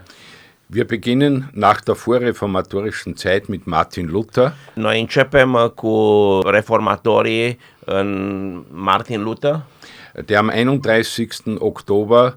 Wir 0.67 0.85
beginnen 0.85 1.50
nach 1.55 1.83
der 1.85 1.95
vorreformatorischen 1.95 3.14
Zeit 3.14 3.47
mit 3.47 3.64
Martin 3.64 4.09
Luther. 4.11 4.52
Noi 4.75 5.00
începem 5.00 5.52
uh, 5.52 5.69
cu 5.71 6.38
reformatorii 6.45 7.59
în 7.85 8.64
Martin 8.71 9.23
Luther, 9.23 9.61
der 10.25 10.38
am 10.38 10.49
31. 10.49 11.57
Oktober 11.59 12.37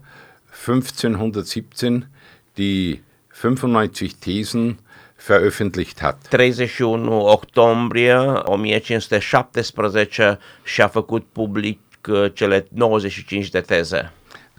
1517 0.68 2.10
die 2.54 3.04
95 3.28 4.14
Thesen 4.20 4.80
veröffentlicht 5.28 6.00
hat. 6.00 6.18
31 6.30 7.26
octombrie 7.28 8.16
1517 8.44 10.40
și-a 10.64 10.88
făcut 10.88 11.26
public 11.32 11.80
cele 12.34 12.68
95 12.76 13.50
de 13.50 13.62
teze. 13.62 14.12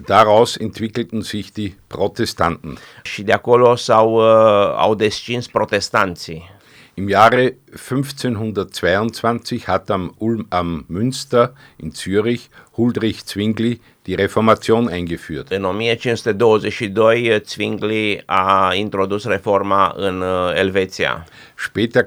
Daraus 0.07 0.57
entwickelten 0.57 1.23
sich 1.23 1.53
die 1.53 1.79
Protestanten. 1.87 2.79
Și 3.03 3.23
de 3.23 3.33
acolo 3.33 3.75
s-au 3.76 4.15
uh, 4.15 4.75
au 4.76 4.95
descins 4.95 5.47
protestanții. 5.47 6.55
Im 6.95 7.09
Jahre 7.09 7.59
1522 7.91 9.65
hat 9.65 9.91
am, 9.91 10.15
Ulm, 10.19 10.47
am 10.49 10.85
Münster 10.88 11.53
in 11.76 11.91
Zürich 11.91 12.49
Huldrych 12.76 13.25
Zwingli 13.25 13.81
die 14.07 14.15
Reformation 14.15 14.89
eingeführt. 14.89 15.51
În 15.51 15.65
1522 15.65 17.41
Zwingli 17.45 18.23
a 18.27 18.75
introdus 18.75 19.25
reforma 19.25 19.93
în 19.97 20.21
uh, 20.21 20.51
Elveția. 20.55 21.25
Später 21.55 22.05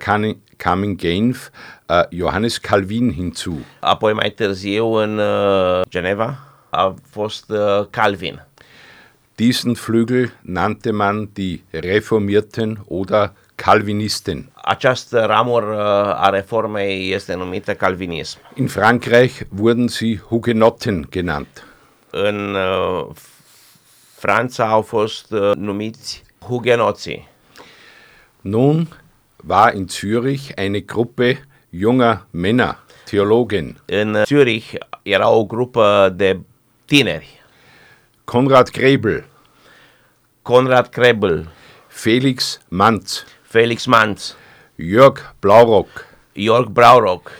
kam, 0.57 0.83
in 0.83 0.97
Genf 0.97 1.47
äh, 1.85 2.01
Johannes 2.09 2.57
Calvin 2.57 3.13
hinzu. 3.13 3.65
Apoi 3.79 4.13
mai 4.13 4.29
târziu 4.29 4.93
în 4.93 5.21
Geneva 5.89 6.37
a 6.69 6.93
fost 7.09 7.51
Calvin. 7.89 8.43
Diesen 9.35 9.73
Flügel 9.73 10.31
nannte 10.41 10.91
man 10.91 11.29
die 11.33 11.63
Reformierten 11.71 12.83
oder 12.87 13.33
Calvinisten. 13.55 14.51
Această 14.53 15.19
ramură 15.19 16.13
a 16.15 16.29
reformei 16.29 17.11
este 17.13 17.35
numită 17.35 17.73
calvinism. 17.73 18.37
In 18.55 18.67
Frankreich 18.67 19.39
wurden 19.57 19.87
sie 19.87 20.17
Hugenotten 20.27 21.07
genannt. 21.09 21.68
În 22.11 22.55
uh, 22.55 23.07
Franța 24.15 24.69
au 24.69 24.81
fost 24.81 25.31
uh, 25.31 25.51
numiți 25.55 26.23
hugenoții. 26.39 27.27
Nun 28.41 28.87
war 29.47 29.73
in 29.73 29.87
Zürich 29.87 30.53
eine 30.55 30.79
Gruppe 30.79 31.47
junger 31.69 32.25
Männer, 32.29 32.77
Theologen. 33.05 33.81
În 33.85 34.23
Zurich 34.25 34.73
era 35.01 35.29
o 35.29 35.45
grupă 35.45 36.13
de 36.15 36.39
tineri. 36.85 37.43
Konrad 38.23 38.71
Grebel, 38.71 39.25
Conrad 40.41 40.87
Krebel, 40.87 41.49
Felix 41.87 42.61
Manz, 42.67 43.25
Felix 43.41 43.85
Manz, 43.85 44.35
Jörg 44.75 45.35
Blaurock. 45.39 46.07
Jörg 46.33 46.69
Braurock. 46.69 47.31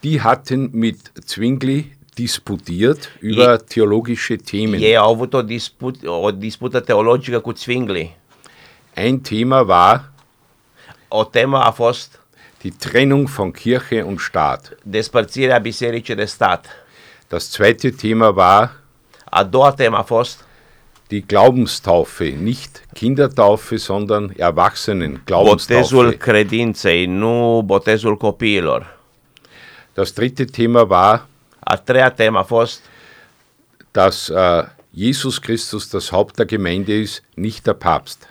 Die 0.00 0.20
hatten 0.20 0.70
mit 0.72 1.12
Zwingli 1.26 1.97
disputiert 2.18 3.10
über 3.20 3.58
theologische 3.66 4.36
Themen. 4.36 4.80
Ei 4.82 4.96
au 4.96 5.12
avut 5.12 5.34
o, 5.34 5.42
disput, 5.42 5.96
o 6.06 6.30
dispută 6.30 6.80
teologică 6.80 7.38
cu 7.40 7.52
Zwingli. 7.52 8.16
Ein 8.94 9.20
Thema 9.20 9.60
war 9.60 10.10
O 11.08 11.24
temă 11.24 11.58
a 11.58 11.70
fost 11.70 12.20
die 12.60 12.72
Trennung 12.78 13.28
von 13.28 13.50
Kirche 13.50 14.02
und 14.02 14.20
Staat. 14.20 14.76
despărțirea 14.82 15.58
bisericii 15.58 16.14
de 16.14 16.24
stat. 16.24 16.66
Das 17.28 17.50
zweite 17.50 17.90
Thema 17.90 18.28
war 18.28 18.80
A 19.24 19.44
doua 19.44 19.72
temă 19.72 19.96
a 19.96 20.02
fost 20.02 20.44
die 21.06 21.20
Glaubenstaufe, 21.26 22.24
nicht 22.24 22.84
Kindertaufe, 22.92 23.76
sondern 23.76 24.32
Erwachsenen 24.36 25.10
botezul 25.10 25.22
Glaubenstaufe. 25.24 26.16
credinței, 26.16 27.06
nu 27.06 27.62
botezul 27.64 28.16
copiilor. 28.16 28.98
Das 29.94 30.12
dritte 30.12 30.44
Thema 30.44 30.86
war, 30.88 31.26
A 31.58 31.76
treia 31.76 32.10
temă 32.10 32.38
a 32.38 32.42
fost 32.42 32.80
dass 33.90 34.28
äh, 34.28 34.64
Jesus 34.90 35.38
Christus 35.38 35.88
das 35.88 36.10
Haupt 36.10 36.36
der 36.36 36.46
Gemeinde 36.46 36.92
ist, 36.92 37.22
nicht 37.34 37.64
der 37.64 37.74
Papst. 37.74 38.28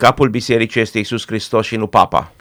capul 0.00 0.28
bisericii 0.28 0.80
este 0.80 0.98
Isus 0.98 1.26
Hristos 1.26 1.66
și 1.66 1.76
nu 1.76 1.86
papa. 1.86 2.32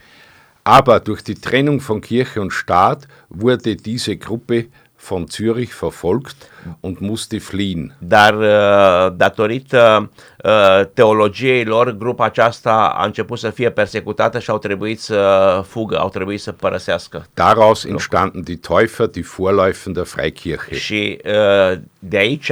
Aber 0.62 1.00
durch 1.00 1.22
die 1.24 1.34
Trennung 1.34 1.81
von 1.81 2.00
Kirche 2.00 2.39
und 2.39 2.51
Staat 2.51 3.05
wurde 3.27 3.75
diese 3.75 4.15
Gruppe 4.15 4.69
von 4.99 5.27
Zürich 5.27 5.73
verfolgt 5.73 6.35
und 6.81 7.01
musste 7.01 7.39
fliehen. 7.39 7.93
Dar 7.99 8.35
uh, 8.35 9.15
datorită 9.17 10.11
uh, 10.43 10.85
teologiei 10.93 11.63
lor, 11.63 11.91
grupa 11.91 12.25
aceasta 12.25 12.93
a 12.97 13.05
început 13.05 13.39
să 13.39 13.49
fie 13.49 13.69
persecutată 13.69 14.39
și 14.39 14.49
au 14.49 14.57
trebuit 14.57 14.99
să 14.99 15.63
fugă, 15.67 15.97
au 15.97 16.09
trebuit 16.09 16.41
să 16.41 16.51
părăsească. 16.51 17.25
Daraus 17.33 17.83
entstanden 17.83 18.41
die 18.41 18.55
Täufer, 18.55 19.07
die 19.07 19.23
Vorläufer 19.37 19.93
der 19.93 20.05
Freikirche. 20.05 20.75
Și 20.75 21.19
uh, 21.25 21.79
de 21.99 22.17
aici 22.17 22.51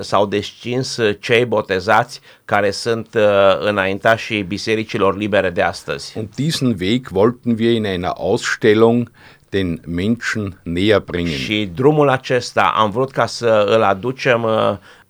s-au 0.00 0.26
descins 0.26 0.98
cei 1.20 1.44
botezați 1.44 2.20
care 2.44 2.70
sunt 2.70 3.08
înaintașii 3.60 4.42
bisericilor 4.42 5.16
libere 5.16 5.50
de 5.50 5.62
astăzi. 5.62 6.18
Und 6.18 6.34
diesen 6.34 6.76
Weg 6.80 7.06
wollten 7.12 7.56
wir 7.58 7.70
in 7.70 7.84
einer 7.84 8.10
Ausstellung 8.14 9.10
den 9.50 9.80
Menschen 9.86 10.60
näher 10.62 11.00
bringen. 11.04 11.32
Și 11.32 11.70
drumul 11.74 12.08
acesta 12.08 12.72
am 12.76 12.90
vrut 12.90 13.10
ca 13.10 13.26
să 13.26 13.64
îl 13.68 13.82
aducem, 13.82 14.46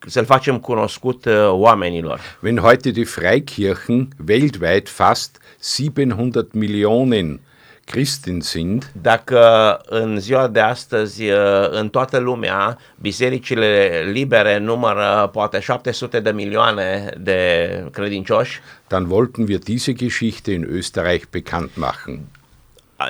să-l 0.07 0.25
facem 0.25 0.59
cunoscut 0.59 1.25
uh, 1.25 1.33
oamenilor. 1.50 2.21
Wenn 2.42 2.59
heute 2.59 2.90
die 2.90 3.04
Freikirchen 3.04 4.09
weltweit 4.28 4.88
fast 4.88 5.40
700 5.76 6.49
Millionen 6.52 7.40
Christen 7.85 8.40
sind, 8.40 8.92
Dacă 9.02 9.40
în 9.87 10.21
ziua 10.21 10.47
de 10.47 10.61
astăzi 10.61 11.25
uh, 11.25 11.37
în 11.71 11.88
toată 11.88 12.18
lumea 12.18 12.78
bisericile 13.00 14.02
libere 14.12 14.59
numără 14.59 15.30
poate 15.33 15.61
700 15.61 16.21
de 16.21 16.30
milioane 16.30 17.11
de 17.21 17.68
credincioși, 17.92 18.61
dann 18.88 19.07
wollten 19.11 19.45
wir 19.49 19.59
diese 19.59 19.92
Geschichte 19.92 20.52
in 20.52 20.66
Österreich 20.71 21.25
bekannt 21.30 21.71
machen. 21.76 22.21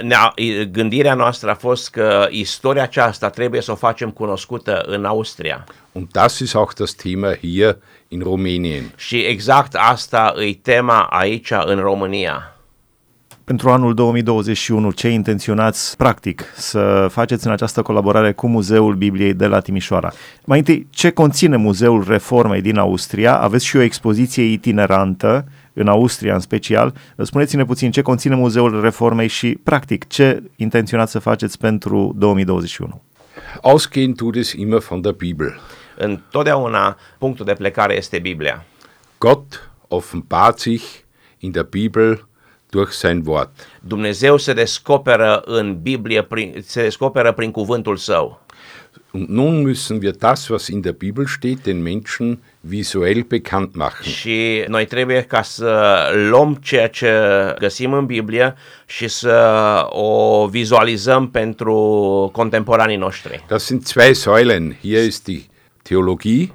Ne-a, 0.02 0.34
gândirea 0.70 1.14
noastră 1.14 1.50
a 1.50 1.54
fost 1.54 1.90
că 1.90 2.26
istoria 2.30 2.82
aceasta 2.82 3.30
trebuie 3.30 3.60
să 3.60 3.70
o 3.70 3.74
facem 3.74 4.10
cunoscută 4.10 4.82
în 4.86 5.04
Austria. 5.04 5.64
Und 5.92 6.08
das 6.10 6.38
ist 6.38 6.54
auch 6.54 6.74
das 6.74 6.94
Thema 6.94 7.34
hier 7.34 7.76
in 8.08 8.22
Rumänien. 8.22 8.94
Și 8.96 9.16
exact 9.16 9.74
asta 9.74 10.32
îi 10.36 10.54
tema 10.54 11.00
aici 11.00 11.52
în 11.64 11.78
România. 11.78 12.52
Pentru 13.44 13.70
anul 13.70 13.94
2021, 13.94 14.90
ce 14.90 15.08
intenționați 15.08 15.96
practic 15.96 16.44
să 16.56 17.06
faceți 17.10 17.46
în 17.46 17.52
această 17.52 17.82
colaborare 17.82 18.32
cu 18.32 18.46
Muzeul 18.46 18.94
Bibliei 18.94 19.34
de 19.34 19.46
la 19.46 19.60
Timișoara? 19.60 20.12
Mai 20.44 20.58
întâi, 20.58 20.86
ce 20.90 21.10
conține 21.10 21.56
Muzeul 21.56 22.04
Reformei 22.08 22.60
din 22.60 22.78
Austria? 22.78 23.38
Aveți 23.38 23.64
și 23.64 23.76
o 23.76 23.80
expoziție 23.80 24.42
itinerantă 24.42 25.44
în 25.78 25.88
Austria 25.88 26.34
în 26.34 26.40
special. 26.40 26.94
Spuneți-ne 27.16 27.64
puțin 27.64 27.90
ce 27.90 28.02
conține 28.02 28.34
Muzeul 28.34 28.80
Reformei 28.80 29.28
și, 29.28 29.58
practic, 29.62 30.06
ce 30.06 30.42
intenționați 30.56 31.12
să 31.12 31.18
faceți 31.18 31.58
pentru 31.58 32.14
2021? 32.16 33.02
Ausgehend 33.62 34.16
tut 34.16 34.34
es 34.34 34.52
immer 34.52 34.80
von 34.80 35.00
der 35.00 35.12
Bibel. 35.12 35.60
Întotdeauna 35.96 36.96
punctul 37.18 37.44
de 37.44 37.52
plecare 37.52 37.96
este 37.96 38.18
Biblia. 38.18 38.64
Gott 39.18 39.70
offenbart 39.88 40.58
sich 40.58 40.84
in 41.38 41.50
der 41.50 41.62
Bibel 41.62 42.28
durch 42.70 42.92
sein 42.92 43.22
Wort. 43.26 43.50
Dumnezeu 43.80 44.36
se 44.36 44.52
descoperă 44.52 45.42
în 45.44 45.78
Biblie, 45.82 46.22
prin, 46.22 46.54
se 46.62 46.82
descoperă 46.82 47.32
prin 47.32 47.50
cuvântul 47.50 47.96
său. 47.96 48.46
Und 49.12 49.28
nun 49.28 49.62
müssen 49.62 50.00
wir 50.02 50.12
das, 50.12 50.48
was 50.48 50.66
in 50.66 50.80
der 50.80 50.92
Bibel 50.92 51.26
steht, 51.26 51.62
den 51.62 51.82
Menschen 51.82 52.38
visuell 52.60 53.22
bekannt 53.22 53.74
machen. 53.74 54.06
Și 54.12 54.64
noi 54.68 54.84
trebuie 54.86 55.22
ca 55.22 55.42
să 55.42 55.98
luăm 56.28 56.58
ceea 56.62 56.88
ce 56.88 57.12
găsim 57.58 57.92
în 57.92 58.06
Biblie 58.06 58.54
și 58.86 59.08
să 59.08 59.86
o 59.88 60.46
vizualizăm 60.46 61.30
pentru 61.30 61.74
contemporanii 62.32 62.96
noștri. 62.96 63.44
Das 63.48 63.64
sind 63.64 63.84
zwei 63.84 64.14
Säulen. 64.14 64.76
Hier 64.80 65.04
ist 65.04 65.24
die 65.24 65.46
Theologie 65.82 66.52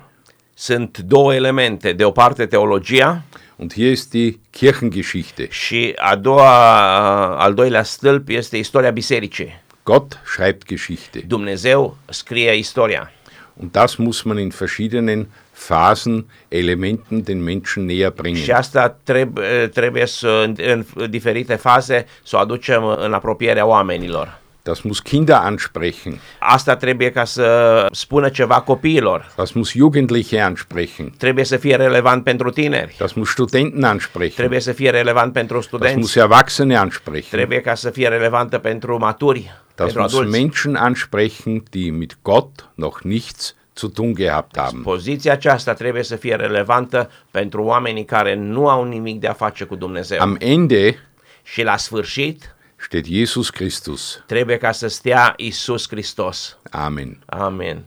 Sunt 0.54 0.98
două 0.98 1.34
elemente, 1.34 1.94
de 1.94 2.04
o 2.04 2.12
parte 2.12 2.46
teologia 2.46 3.22
und 3.56 3.74
hier 3.74 3.92
ist 3.92 4.10
die 4.10 4.40
Kirchengeschichte. 4.50 5.48
și 5.50 5.94
a 5.96 6.16
doua, 6.16 7.38
al 7.38 7.54
doilea 7.54 7.84
stâlp 7.84 8.30
este 8.30 8.58
istoria 8.58 8.92
bisericii. 8.92 9.62
Gott 9.84 10.20
schreibt 10.26 10.68
Geschichte. 10.68 11.24
Dumnezeu 11.28 11.98
scrie 12.10 12.56
istoria. 12.56 13.12
Und 13.54 13.72
das 13.72 13.96
muss 13.96 14.22
man 14.22 14.38
in 14.38 14.50
verschiedenen 14.58 15.28
Phasen, 15.68 16.26
Elementen 16.48 17.24
den 17.24 17.44
Menschen 17.44 17.86
näher 17.90 18.12
bringen. 18.16 18.42
Și 18.42 18.52
asta 18.52 18.98
trebuie, 19.04 19.68
trebuie 19.68 20.06
să, 20.06 20.46
în, 20.58 20.86
diferite 21.10 21.56
faze, 21.56 22.06
să 22.24 22.36
o 22.36 22.40
aducem 22.40 22.86
în 22.86 23.14
apropierea 23.14 23.66
oamenilor. 23.66 24.42
Das 24.62 24.82
muss 24.82 25.00
Kinder 25.00 25.36
ansprechen. 25.36 26.20
Asta 26.40 26.76
trebuie 26.76 27.12
ca 27.12 27.24
să 27.24 27.88
spună 27.92 28.30
ceva 28.30 28.62
copiilor. 28.62 29.32
Das 29.36 29.52
muss 29.52 29.72
Jugendliche 29.72 30.40
ansprechen. 30.40 31.14
Trebuie 31.18 31.46
să 31.46 31.58
fie 31.58 31.76
relevant 31.76 32.24
pentru 32.24 32.50
tineri. 32.50 32.96
Das 32.98 33.14
muss 33.14 33.30
Studenten 33.30 33.84
ansprechen. 33.84 34.36
Trebuie 34.36 34.60
să 34.60 34.72
fie 34.72 34.90
relevant 34.90 35.34
pentru 35.34 35.56
Das 35.56 35.66
muss 35.66 35.82
studenți. 35.82 36.20
Erwachsene 36.20 36.76
ansprechen. 36.76 37.30
Trebuie 37.30 37.62
ca 37.62 37.76
să 37.76 37.90
fie 37.90 38.08
relevantă 38.08 38.58
pentru 38.58 38.98
maturi, 38.98 39.52
Das 39.76 39.86
pentru 39.86 40.02
muss 40.02 40.14
adulți. 40.14 40.40
Menschen 40.40 40.76
ansprechen, 40.76 41.64
die 41.70 41.92
mit 41.92 42.18
Gott 42.22 42.70
noch 42.76 43.02
nichts 43.02 43.56
zu 43.76 43.88
tun 43.88 44.14
gehabt 44.14 44.58
haben. 44.58 44.82
Poziția 44.82 45.32
aceasta 45.32 45.74
trebuie 45.74 46.04
să 46.04 46.16
fie 46.16 46.36
relevantă 46.36 47.10
pentru 47.32 47.64
oamenii 47.64 48.06
care 48.06 48.36
nu 48.36 48.70
au 48.70 48.84
nimic 48.84 49.20
de 49.20 49.28
a 49.28 49.34
face 49.34 49.64
cu 49.64 49.76
Dumnezeu. 49.76 50.22
Am 50.22 50.36
Ende 50.40 50.98
Și 51.44 51.64
la 51.64 51.78
sfârșit 51.78 52.56
steht 52.76 53.06
Jesus 53.06 53.50
Christus. 53.50 54.24
trebuie 54.26 54.58
ca 54.58 54.72
să 54.72 54.88
stea 54.88 55.34
Isus 55.38 55.88
Hristos. 55.90 56.58
Amen. 56.72 57.20
Amen. 57.26 57.84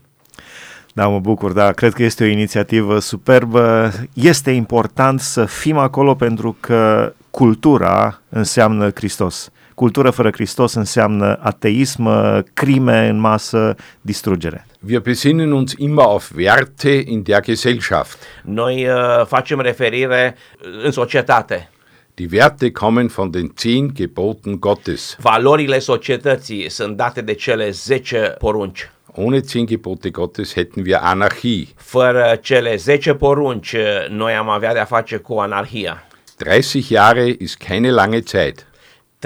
Da, 0.94 1.08
mă 1.08 1.18
bucur, 1.18 1.52
da, 1.52 1.72
cred 1.72 1.92
că 1.92 2.02
este 2.02 2.24
o 2.24 2.26
inițiativă 2.26 2.98
superbă. 2.98 3.92
Este 4.12 4.50
important 4.50 5.20
să 5.20 5.44
fim 5.44 5.76
acolo 5.76 6.14
pentru 6.14 6.56
că 6.60 7.12
cultura 7.30 8.20
înseamnă 8.28 8.90
Hristos. 8.94 9.50
Cultură 9.76 10.10
fără 10.10 10.30
Hristos 10.30 10.74
înseamnă 10.74 11.38
ateism, 11.42 12.08
crime 12.54 13.08
în 13.08 13.18
masă, 13.18 13.74
distrugere. 14.00 14.66
Wir 14.88 15.00
besinnen 15.00 15.52
uns 15.52 15.74
immer 15.76 16.04
auf 16.04 16.30
Werte 16.36 17.02
in 17.06 17.22
der 17.22 17.40
Gesellschaft. 17.40 18.18
Noi 18.42 18.86
uh, 18.88 19.26
facem 19.26 19.60
referire 19.60 20.36
în 20.84 20.90
societate. 20.90 21.70
Die 22.14 22.28
Werte 22.32 22.70
kommen 22.70 23.06
von 23.06 23.30
den 23.30 23.52
zehn 23.56 23.90
Geboten 23.94 24.58
Gottes. 24.58 25.16
Valorile 25.18 25.78
societății 25.78 26.68
sunt 26.70 26.96
date 26.96 27.20
de 27.20 27.34
cele 27.34 27.70
10 27.70 28.34
porunci. 28.38 28.90
Ohne 29.12 29.38
zehn 29.38 29.66
Gebote 29.66 30.10
Gottes 30.10 30.52
hätten 30.52 30.84
wir 30.84 30.98
Anarchie. 31.00 31.66
Fără 31.76 32.38
cele 32.42 32.76
10 32.76 33.14
porunci, 33.14 33.76
noi 34.08 34.32
am 34.32 34.48
avea 34.48 34.72
de-a 34.72 34.84
face 34.84 35.16
cu 35.16 35.34
anarhia. 35.34 36.06
30 36.36 36.86
Jahre 36.86 37.34
ist 37.38 37.56
keine 37.56 37.90
lange 37.90 38.20
Zeit. 38.20 38.66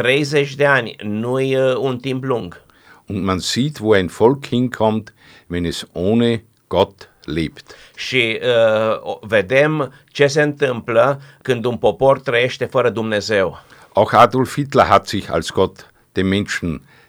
30 0.00 0.54
de 0.54 0.66
ani 0.66 0.96
nu-i 1.02 1.56
uh, 1.56 1.76
un 1.76 1.98
timp 1.98 2.24
lung. 2.24 2.60
Und 3.06 3.24
man 3.24 3.38
sieht, 3.40 3.78
wo 3.80 3.92
ein 3.94 4.08
Volk 4.08 4.46
hinkommt, 4.46 5.12
wenn 5.46 5.64
es 5.64 5.86
ohne 5.92 6.44
Gott 6.68 7.08
lebt. 7.24 7.74
Și 7.96 8.38
uh, 8.42 9.00
o- 9.02 9.18
vedem 9.22 9.92
ce 10.12 10.26
se 10.26 10.42
întâmplă 10.42 11.20
când 11.42 11.64
un 11.64 11.76
popor 11.76 12.20
trăiește 12.20 12.64
fără 12.64 12.90
Dumnezeu. 12.90 13.60
Auch 13.92 14.12
Adolf 14.14 14.54
Hitler 14.54 14.84
hat 14.86 15.06
sich 15.06 15.30
als 15.30 15.50
Gott 15.50 15.92
dem 16.12 16.26
Menschen 16.26 16.82
äh, 16.82 16.99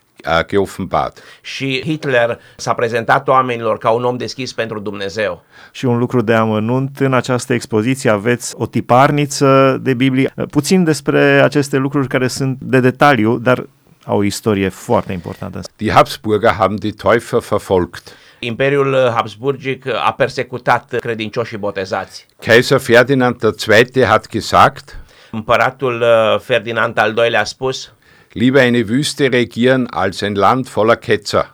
geoffenbart. 0.48 1.24
Și 1.42 1.82
Hitler 1.86 2.40
s-a 2.56 2.74
prezentat 2.74 3.28
oamenilor 3.28 3.78
ca 3.78 3.90
un 3.90 4.04
om 4.04 4.18
deschis 4.18 4.54
pentru 4.54 4.80
Dumnezeu. 4.80 5.44
Și 5.72 5.86
un 5.86 5.98
lucru 5.98 6.22
de 6.22 6.34
amănunt, 6.34 7.00
în 7.00 7.14
această 7.14 7.54
expoziție 7.54 8.10
aveți 8.10 8.54
o 8.58 8.66
tiparniță 8.66 9.80
de 9.82 9.94
Biblie. 9.94 10.34
Puțin 10.52 10.84
despre 10.84 11.42
aceste 11.42 11.78
lucruri 11.78 12.08
care 12.08 12.28
sunt 12.28 12.58
de 12.60 12.80
detaliu, 12.80 13.38
dar 13.38 13.66
au 14.06 14.18
o 14.18 14.24
istorie 14.24 14.70
foarte 14.70 15.12
importantă. 15.14 15.60
Die 15.76 15.92
Habsburger 15.92 16.52
haben 16.52 16.76
die 16.76 16.92
Täufer 16.92 17.40
verfolgt. 17.50 18.16
Imperiul 18.40 18.94
uh, 18.94 19.00
Habsburgic 19.00 19.86
a 19.88 20.14
persecutat 20.18 20.96
credincioșii 21.00 21.58
botezați. 21.58 22.26
Kaiser 22.40 22.80
Ferdinand 22.80 23.42
II. 23.44 24.04
hat 24.04 24.28
gesagt, 24.28 24.98
Împăratul 25.32 26.02
uh, 26.02 26.40
Ferdinand 26.40 26.98
al 26.98 27.18
II-lea 27.18 27.40
a 27.40 27.44
spus, 27.44 27.94
lieber 28.34 28.62
eine 28.62 28.88
Wüste 28.88 29.32
regieren 29.32 29.88
als 29.88 30.24
ein 30.24 30.36
Land 30.36 30.70
voller 30.70 30.98
Ketzer. 30.98 31.54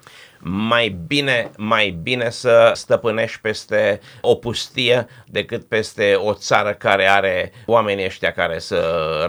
mai 0.50 0.98
bine, 1.08 1.52
mai 1.58 1.98
bine 2.04 2.30
să 2.30 2.72
stăpânești 2.74 3.40
peste 3.42 4.00
o 4.22 4.36
pustie 4.36 5.08
decât 5.26 5.64
peste 5.64 6.14
o 6.14 6.34
țară 6.34 6.76
care 6.80 7.10
are 7.10 7.52
oamenii 7.66 8.06
ăștia 8.06 8.32
care 8.32 8.60
să 8.60 8.80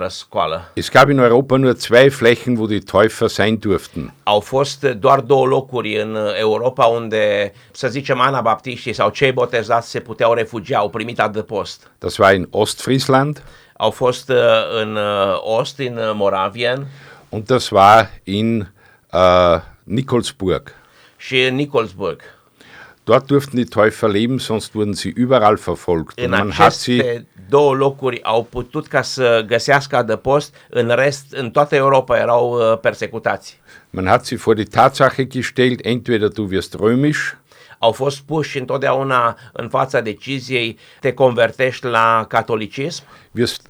răscoală. 0.01 0.71
Es 0.75 0.91
gab 0.91 1.09
in 1.09 1.19
Europa 1.19 1.57
nur 1.57 1.75
zwei 1.75 2.11
Flächen, 2.11 2.57
wo 2.57 2.67
die 2.67 2.79
Täufer 2.79 3.29
sein 3.29 3.59
durften. 3.59 4.15
Au 4.23 4.41
fost 4.41 4.85
doar 4.85 5.21
două 5.21 5.47
locuri 5.47 6.01
în 6.01 6.19
Europa 6.39 6.85
unde, 6.85 7.53
să 7.71 7.89
zicem, 7.89 8.21
anabaptiștii 8.21 8.93
sau 8.93 9.11
cei 9.11 9.33
botezați 9.33 9.91
se 9.91 10.01
puteau 10.01 10.33
refugia, 10.33 10.79
au 10.79 10.91
primit 10.91 11.21
adăpost. 11.21 11.91
Das 11.99 12.17
war 12.17 12.35
in 12.35 12.49
Ostfriesland 12.51 13.43
Au 13.81 13.91
fost 13.91 14.29
uh, 14.29 14.37
în 14.81 14.97
uh, 14.97 15.59
Ost, 15.59 15.79
în 15.79 15.97
uh, 15.97 16.11
Moravien 16.15 16.87
und 17.31 17.49
das 17.51 17.71
war 17.73 18.09
in 18.25 18.67
äh, 19.13 19.61
Nikolsburg. 19.85 20.75
și 21.17 21.43
în 21.43 21.55
Nicolsburg. 21.55 22.21
Dort 23.05 23.27
durften 23.27 23.55
die 23.55 23.65
Täufer 23.65 24.11
leben, 24.11 24.39
sonst 24.39 24.75
wurden 24.75 24.95
sie 24.95 25.13
überall 25.17 25.57
verfolgt. 25.57 26.21
Und 26.21 26.33
În 26.33 26.39
man 26.39 26.51
hat 26.51 26.73
sie, 26.73 27.27
două 27.49 27.75
locuri 27.75 28.23
au 28.23 28.45
putut 28.45 28.87
ca 28.87 29.03
să 29.03 29.45
găsească 29.47 29.97
adăpost, 29.97 30.55
în 30.69 30.89
rest, 30.95 31.25
în 31.31 31.51
toată 31.51 31.75
Europa 31.75 32.19
erau 32.19 32.53
uh, 32.73 32.79
persecutați. 32.79 33.61
man 33.91 34.07
hat 34.07 34.25
sie 34.25 34.37
vor 34.37 34.55
die 34.55 34.65
Tatsache 34.65 35.27
gestellt, 35.27 35.85
entweder 35.85 36.29
du 36.29 36.47
wirst 36.51 36.75
römisch 36.75 37.37
Au 37.79 37.93
fost 37.93 38.21
puși 38.21 38.59
întotdeauna 38.59 39.39
în 39.53 39.69
fața 39.69 40.01
deciziei, 40.01 40.79
te 41.01 41.13
convertești 41.13 41.87
la 41.87 42.25
catolicism 42.29 43.03
wirst 43.33 43.68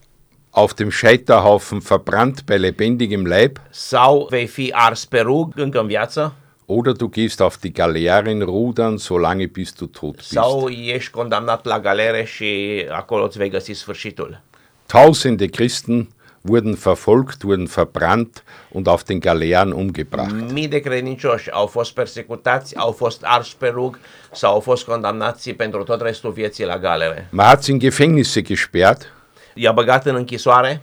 auf 0.58 0.74
dem 0.74 0.90
Scheiterhaufen 0.90 1.80
verbrannt 1.80 2.44
bei 2.46 2.58
lebendigem 2.58 3.26
Leib, 3.26 3.58
sau 3.70 4.26
vei 4.30 4.46
fi 4.46 4.70
ars 4.72 5.04
pe 5.04 5.20
rug 5.20 5.52
încă 5.56 5.80
în 5.80 5.86
viață 5.86 6.34
oder 6.66 6.92
du 6.92 7.08
gehst 7.08 7.40
auf 7.40 7.56
die 7.58 7.70
Galeeren 7.70 8.40
rudern, 8.40 8.96
solange 8.96 9.46
bis 9.46 9.72
du 9.72 9.86
tot 9.86 10.16
bist. 10.16 10.28
sau 10.28 10.68
ești 10.68 11.10
condamnat 11.10 11.64
la 11.64 11.80
galere 11.80 12.24
și 12.24 12.84
acolo 12.90 13.24
îți 13.24 13.38
vei 13.38 13.48
găsi 13.48 13.72
sfârșitul. 13.72 14.40
Tausende 14.86 15.46
Christen 15.46 16.08
wurden 16.40 16.74
verfolgt, 16.74 17.42
wurden 17.42 17.66
verbrannt 17.74 18.44
und 18.70 18.86
auf 18.86 19.02
den 19.02 19.20
Galeeren 19.20 19.72
umgebracht. 19.72 20.50
Mii 20.52 20.68
de 20.68 20.78
credincioși 20.78 21.50
au 21.50 21.66
fost 21.66 21.94
persecutați, 21.94 22.76
au 22.76 22.92
fost 22.92 23.22
arși 23.24 23.56
pe 23.56 23.68
rug 23.68 23.98
sau 24.32 24.52
au 24.52 24.60
fost 24.60 24.84
condamnați 24.84 25.50
pentru 25.50 25.82
tot 25.82 26.00
restul 26.00 26.30
vieții 26.30 26.64
la 26.64 26.78
galere. 26.78 27.28
Man 27.30 27.46
hat 27.46 27.62
sie 27.62 27.72
in 27.72 27.78
Gefängnisse 27.78 28.42
gesperrt, 28.42 29.12
I-a 29.58 29.72
băgat 29.72 30.06
în 30.06 30.14
închisoare, 30.14 30.82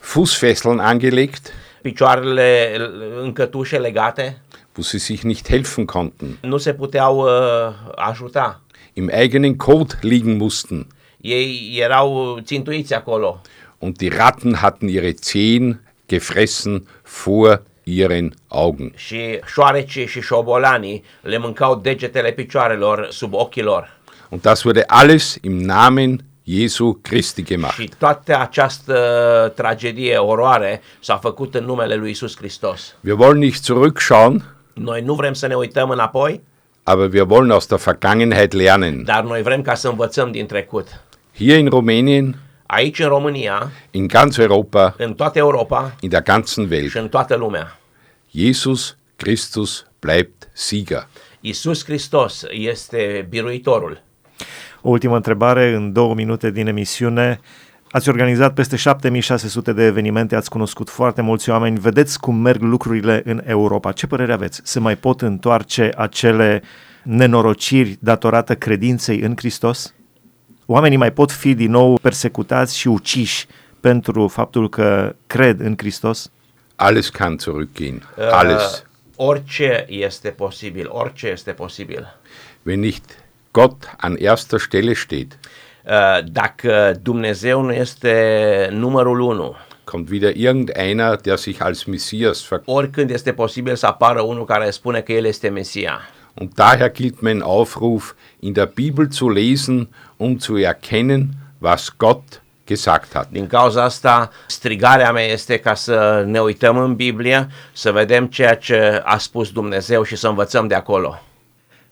Fußfesseln 0.00 0.78
angelegt, 0.78 1.52
picioarele 1.82 2.76
în 3.22 3.32
cătușe 3.32 3.78
legate, 3.78 4.40
wo 4.76 4.82
sie 4.82 4.98
sich 4.98 5.22
nicht 5.22 5.48
helfen 5.48 5.84
konnten, 5.84 6.38
nu 6.40 6.56
se 6.56 6.74
puteau 6.74 7.18
uh, 7.18 7.28
ajuta. 7.96 8.60
im 8.92 9.08
eigenen 9.08 9.56
Kot 9.56 9.98
liegen 10.02 10.36
mussten. 10.36 10.86
Ei 11.20 11.76
erau 11.80 12.38
țintuiți 12.44 12.94
acolo 12.94 13.40
Und 13.78 13.96
die 13.96 14.10
Ratten 14.16 14.54
hatten 14.54 14.88
ihre 14.88 15.14
Zehen 15.22 15.80
gefressen 16.08 16.86
vor 17.24 17.62
ihren 17.84 18.34
Augen. 18.48 18.92
și 18.96 19.40
șoarecii 19.46 20.06
și 20.06 20.20
șobolanii 20.20 21.04
le 21.22 21.38
mâncau 21.38 21.74
degetele 21.76 22.30
picioarelor 22.32 23.08
sub 23.10 23.34
ochii 23.34 23.62
lor. 23.62 23.96
Und 24.28 24.40
das 24.42 24.62
wurde 24.64 24.84
alles 24.86 25.36
im 25.42 25.56
Namen 25.60 26.24
Jesu 26.48 26.98
Christi 27.02 27.42
gemacht. 27.44 27.74
Și 27.78 27.90
toată 27.98 28.38
această 28.40 29.52
tragedie, 29.56 30.16
oroare, 30.16 30.82
s-a 31.00 31.16
făcut 31.16 31.54
în 31.54 31.64
numele 31.64 31.94
lui 31.94 32.10
Isus 32.10 32.36
Hristos. 32.36 32.94
Wir 33.04 33.14
wollen 33.18 33.38
nicht 33.38 33.64
zurückschauen, 33.64 34.54
Noi 34.72 35.00
nu 35.00 35.14
vrem 35.14 35.32
să 35.32 35.46
ne 35.46 35.54
uităm 35.54 35.90
înapoi, 35.90 36.40
aber 36.82 37.12
wir 37.12 37.24
wollen 37.28 37.50
aus 37.50 37.66
der 37.66 37.78
Vergangenheit 37.78 38.52
lernen. 38.52 39.04
dar 39.04 39.22
noi 39.24 39.42
vrem 39.42 39.62
ca 39.62 39.74
să 39.74 39.88
învățăm 39.88 40.30
din 40.32 40.46
trecut. 40.46 41.00
Hier 41.36 41.58
in 41.58 41.68
Rumänien, 41.68 42.36
Aici 42.66 42.98
în 42.98 43.08
România, 43.08 43.70
in 43.90 44.06
ganz 44.06 44.36
Europa, 44.36 44.94
în 44.98 45.14
toată 45.14 45.38
Europa 45.38 45.94
in 46.00 46.08
der 46.08 46.22
ganzen 46.22 46.68
Welt. 46.70 46.90
și 46.90 46.96
în 46.98 47.08
toată 47.08 47.34
lumea, 47.34 47.78
Jesus 48.34 48.96
Christus 49.16 49.86
bleibt 50.00 50.48
Sieger. 50.52 51.06
Isus 51.40 51.84
Hristos 51.84 52.44
este 52.50 53.26
biruitorul. 53.30 54.02
O 54.86 54.90
ultimă 54.90 55.16
întrebare 55.16 55.74
în 55.74 55.92
două 55.92 56.14
minute 56.14 56.50
din 56.50 56.66
emisiune. 56.66 57.40
Ați 57.90 58.08
organizat 58.08 58.54
peste 58.54 58.76
7600 58.76 59.72
de 59.72 59.84
evenimente, 59.84 60.36
ați 60.36 60.50
cunoscut 60.50 60.90
foarte 60.90 61.22
mulți 61.22 61.50
oameni, 61.50 61.78
vedeți 61.78 62.20
cum 62.20 62.36
merg 62.36 62.62
lucrurile 62.62 63.22
în 63.24 63.42
Europa. 63.44 63.92
Ce 63.92 64.06
părere 64.06 64.32
aveți? 64.32 64.60
Se 64.64 64.78
mai 64.78 64.96
pot 64.96 65.22
întoarce 65.22 65.90
acele 65.96 66.62
nenorociri 67.02 67.96
datorată 68.00 68.54
credinței 68.54 69.20
în 69.20 69.32
Hristos? 69.36 69.94
Oamenii 70.66 70.98
mai 70.98 71.12
pot 71.12 71.32
fi 71.32 71.54
din 71.54 71.70
nou 71.70 71.98
persecutați 72.02 72.78
și 72.78 72.88
uciși 72.88 73.46
pentru 73.80 74.28
faptul 74.28 74.68
că 74.68 75.14
cred 75.26 75.60
în 75.60 75.74
Hristos? 75.76 76.30
Alles 76.76 77.08
kann 77.08 77.38
zurückgehen. 77.38 78.14
Uh, 78.18 78.28
Alles. 78.30 78.84
Orice 79.16 79.84
este 79.88 80.28
posibil, 80.28 80.86
orice 80.90 81.26
este 81.26 81.52
posibil. 81.52 82.18
Wenn 82.62 82.80
nicht 82.80 83.25
Gott 83.60 83.94
an 83.96 84.16
erster 84.18 84.58
Stelle 84.58 84.92
steht, 84.94 85.38
Uh, 85.88 86.18
Dacă 86.32 86.94
Dumnezeu 87.02 87.60
nu 87.62 87.72
este 87.72 88.68
numărul 88.72 89.20
unu, 89.20 89.56
kommt 89.84 90.08
wieder 90.10 90.32
irgendeiner, 90.36 91.16
der 91.16 91.36
sich 91.36 91.60
als 91.62 91.84
Messias 91.84 92.48
verkauft. 92.48 92.78
oricând 92.78 93.10
este 93.10 93.32
posibil 93.32 93.74
să 93.74 93.86
apară 93.86 94.20
unul 94.20 94.44
care 94.44 94.70
spune 94.70 95.00
că 95.00 95.12
El 95.12 95.24
este 95.24 95.48
Mesia. 95.48 96.00
Und 96.34 96.54
daher 96.54 96.90
gilt 96.92 97.20
mein 97.20 97.40
Aufruf, 97.40 98.12
in 98.40 98.52
der 98.52 98.70
Bibel 98.74 99.08
zu 99.10 99.28
lesen, 99.28 99.88
um 100.16 100.38
zu 100.38 100.58
erkennen, 100.58 101.28
was 101.58 101.94
Gott 101.96 102.42
gesagt 102.66 103.12
hat. 103.14 103.28
Din 103.30 103.46
cauza 103.46 103.82
asta, 103.82 104.30
strigarea 104.46 105.12
mea 105.12 105.24
este 105.24 105.58
ca 105.58 105.74
să 105.74 106.24
ne 106.26 106.40
uităm 106.40 106.78
în 106.78 106.94
Biblie, 106.94 107.48
să 107.72 107.92
vedem 107.92 108.26
ceea 108.26 108.54
ce 108.56 109.02
a 109.04 109.18
spus 109.18 109.50
Dumnezeu 109.50 110.02
și 110.02 110.16
să 110.16 110.28
învățăm 110.28 110.66
de 110.66 110.74
acolo. 110.74 111.20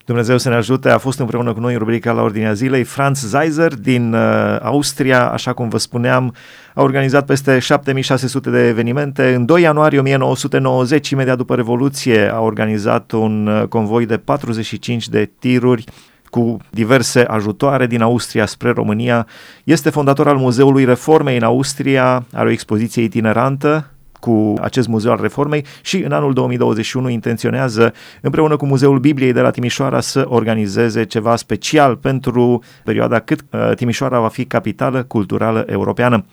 Dumnezeu 0.05 0.37
să 0.37 0.49
ne 0.49 0.55
ajute, 0.55 0.89
a 0.89 0.97
fost 0.97 1.19
împreună 1.19 1.53
cu 1.53 1.59
noi 1.59 1.73
în 1.73 1.79
rubrica 1.79 2.11
la 2.11 2.21
ordinea 2.21 2.53
zilei 2.53 2.83
Franz 2.83 3.19
Zeiser 3.19 3.73
din 3.73 4.13
uh, 4.13 4.57
Austria, 4.61 5.31
așa 5.31 5.53
cum 5.53 5.69
vă 5.69 5.77
spuneam, 5.77 6.35
a 6.73 6.81
organizat 6.81 7.25
peste 7.25 7.59
7600 7.59 8.49
de 8.49 8.67
evenimente. 8.67 9.33
În 9.33 9.45
2 9.45 9.61
ianuarie 9.61 9.99
1990, 9.99 11.09
imediat 11.09 11.37
după 11.37 11.55
Revoluție, 11.55 12.33
a 12.33 12.39
organizat 12.39 13.11
un 13.11 13.47
uh, 13.47 13.67
convoi 13.67 14.05
de 14.05 14.17
45 14.17 15.07
de 15.09 15.31
tiruri 15.39 15.83
cu 16.29 16.57
diverse 16.69 17.19
ajutoare 17.19 17.87
din 17.87 18.01
Austria 18.01 18.45
spre 18.45 18.71
România. 18.71 19.27
Este 19.63 19.89
fondator 19.89 20.27
al 20.27 20.37
Muzeului 20.37 20.85
Reformei 20.85 21.37
în 21.37 21.43
Austria, 21.43 22.25
are 22.33 22.47
o 22.47 22.51
expoziție 22.51 23.03
itinerantă 23.03 23.94
cu 24.25 24.53
acest 24.61 24.87
Muzeu 24.87 25.11
al 25.11 25.19
Reformei 25.21 25.65
și 25.81 25.97
în 25.97 26.11
anul 26.11 26.33
2021 26.33 27.09
intenționează 27.09 27.93
împreună 28.21 28.57
cu 28.57 28.65
Muzeul 28.65 28.99
Bibliei 28.99 29.33
de 29.33 29.41
la 29.41 29.49
Timișoara 29.49 29.99
să 29.99 30.25
organizeze 30.27 31.03
ceva 31.03 31.35
special 31.35 31.95
pentru 31.95 32.63
perioada 32.83 33.19
cât 33.19 33.39
uh, 33.49 33.71
Timișoara 33.75 34.19
va 34.19 34.27
fi 34.27 34.45
capitală 34.45 35.03
culturală 35.03 35.65
europeană. 35.67 36.25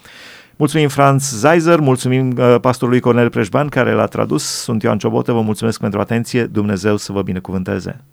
Mulțumim 0.55 0.87
Franz 0.87 1.31
Zeiser, 1.39 1.79
mulțumim 1.79 2.35
uh, 2.37 2.55
pastorului 2.61 2.99
Cornel 2.99 3.29
Preșban 3.29 3.67
care 3.67 3.91
l-a 3.91 4.05
tradus. 4.05 4.43
Sunt 4.43 4.83
Ioan 4.83 4.97
Ciobotă, 4.97 5.31
vă 5.31 5.41
mulțumesc 5.41 5.79
pentru 5.79 5.99
atenție. 5.99 6.43
Dumnezeu 6.43 6.97
să 6.97 7.11
vă 7.11 7.21
binecuvânteze. 7.21 8.03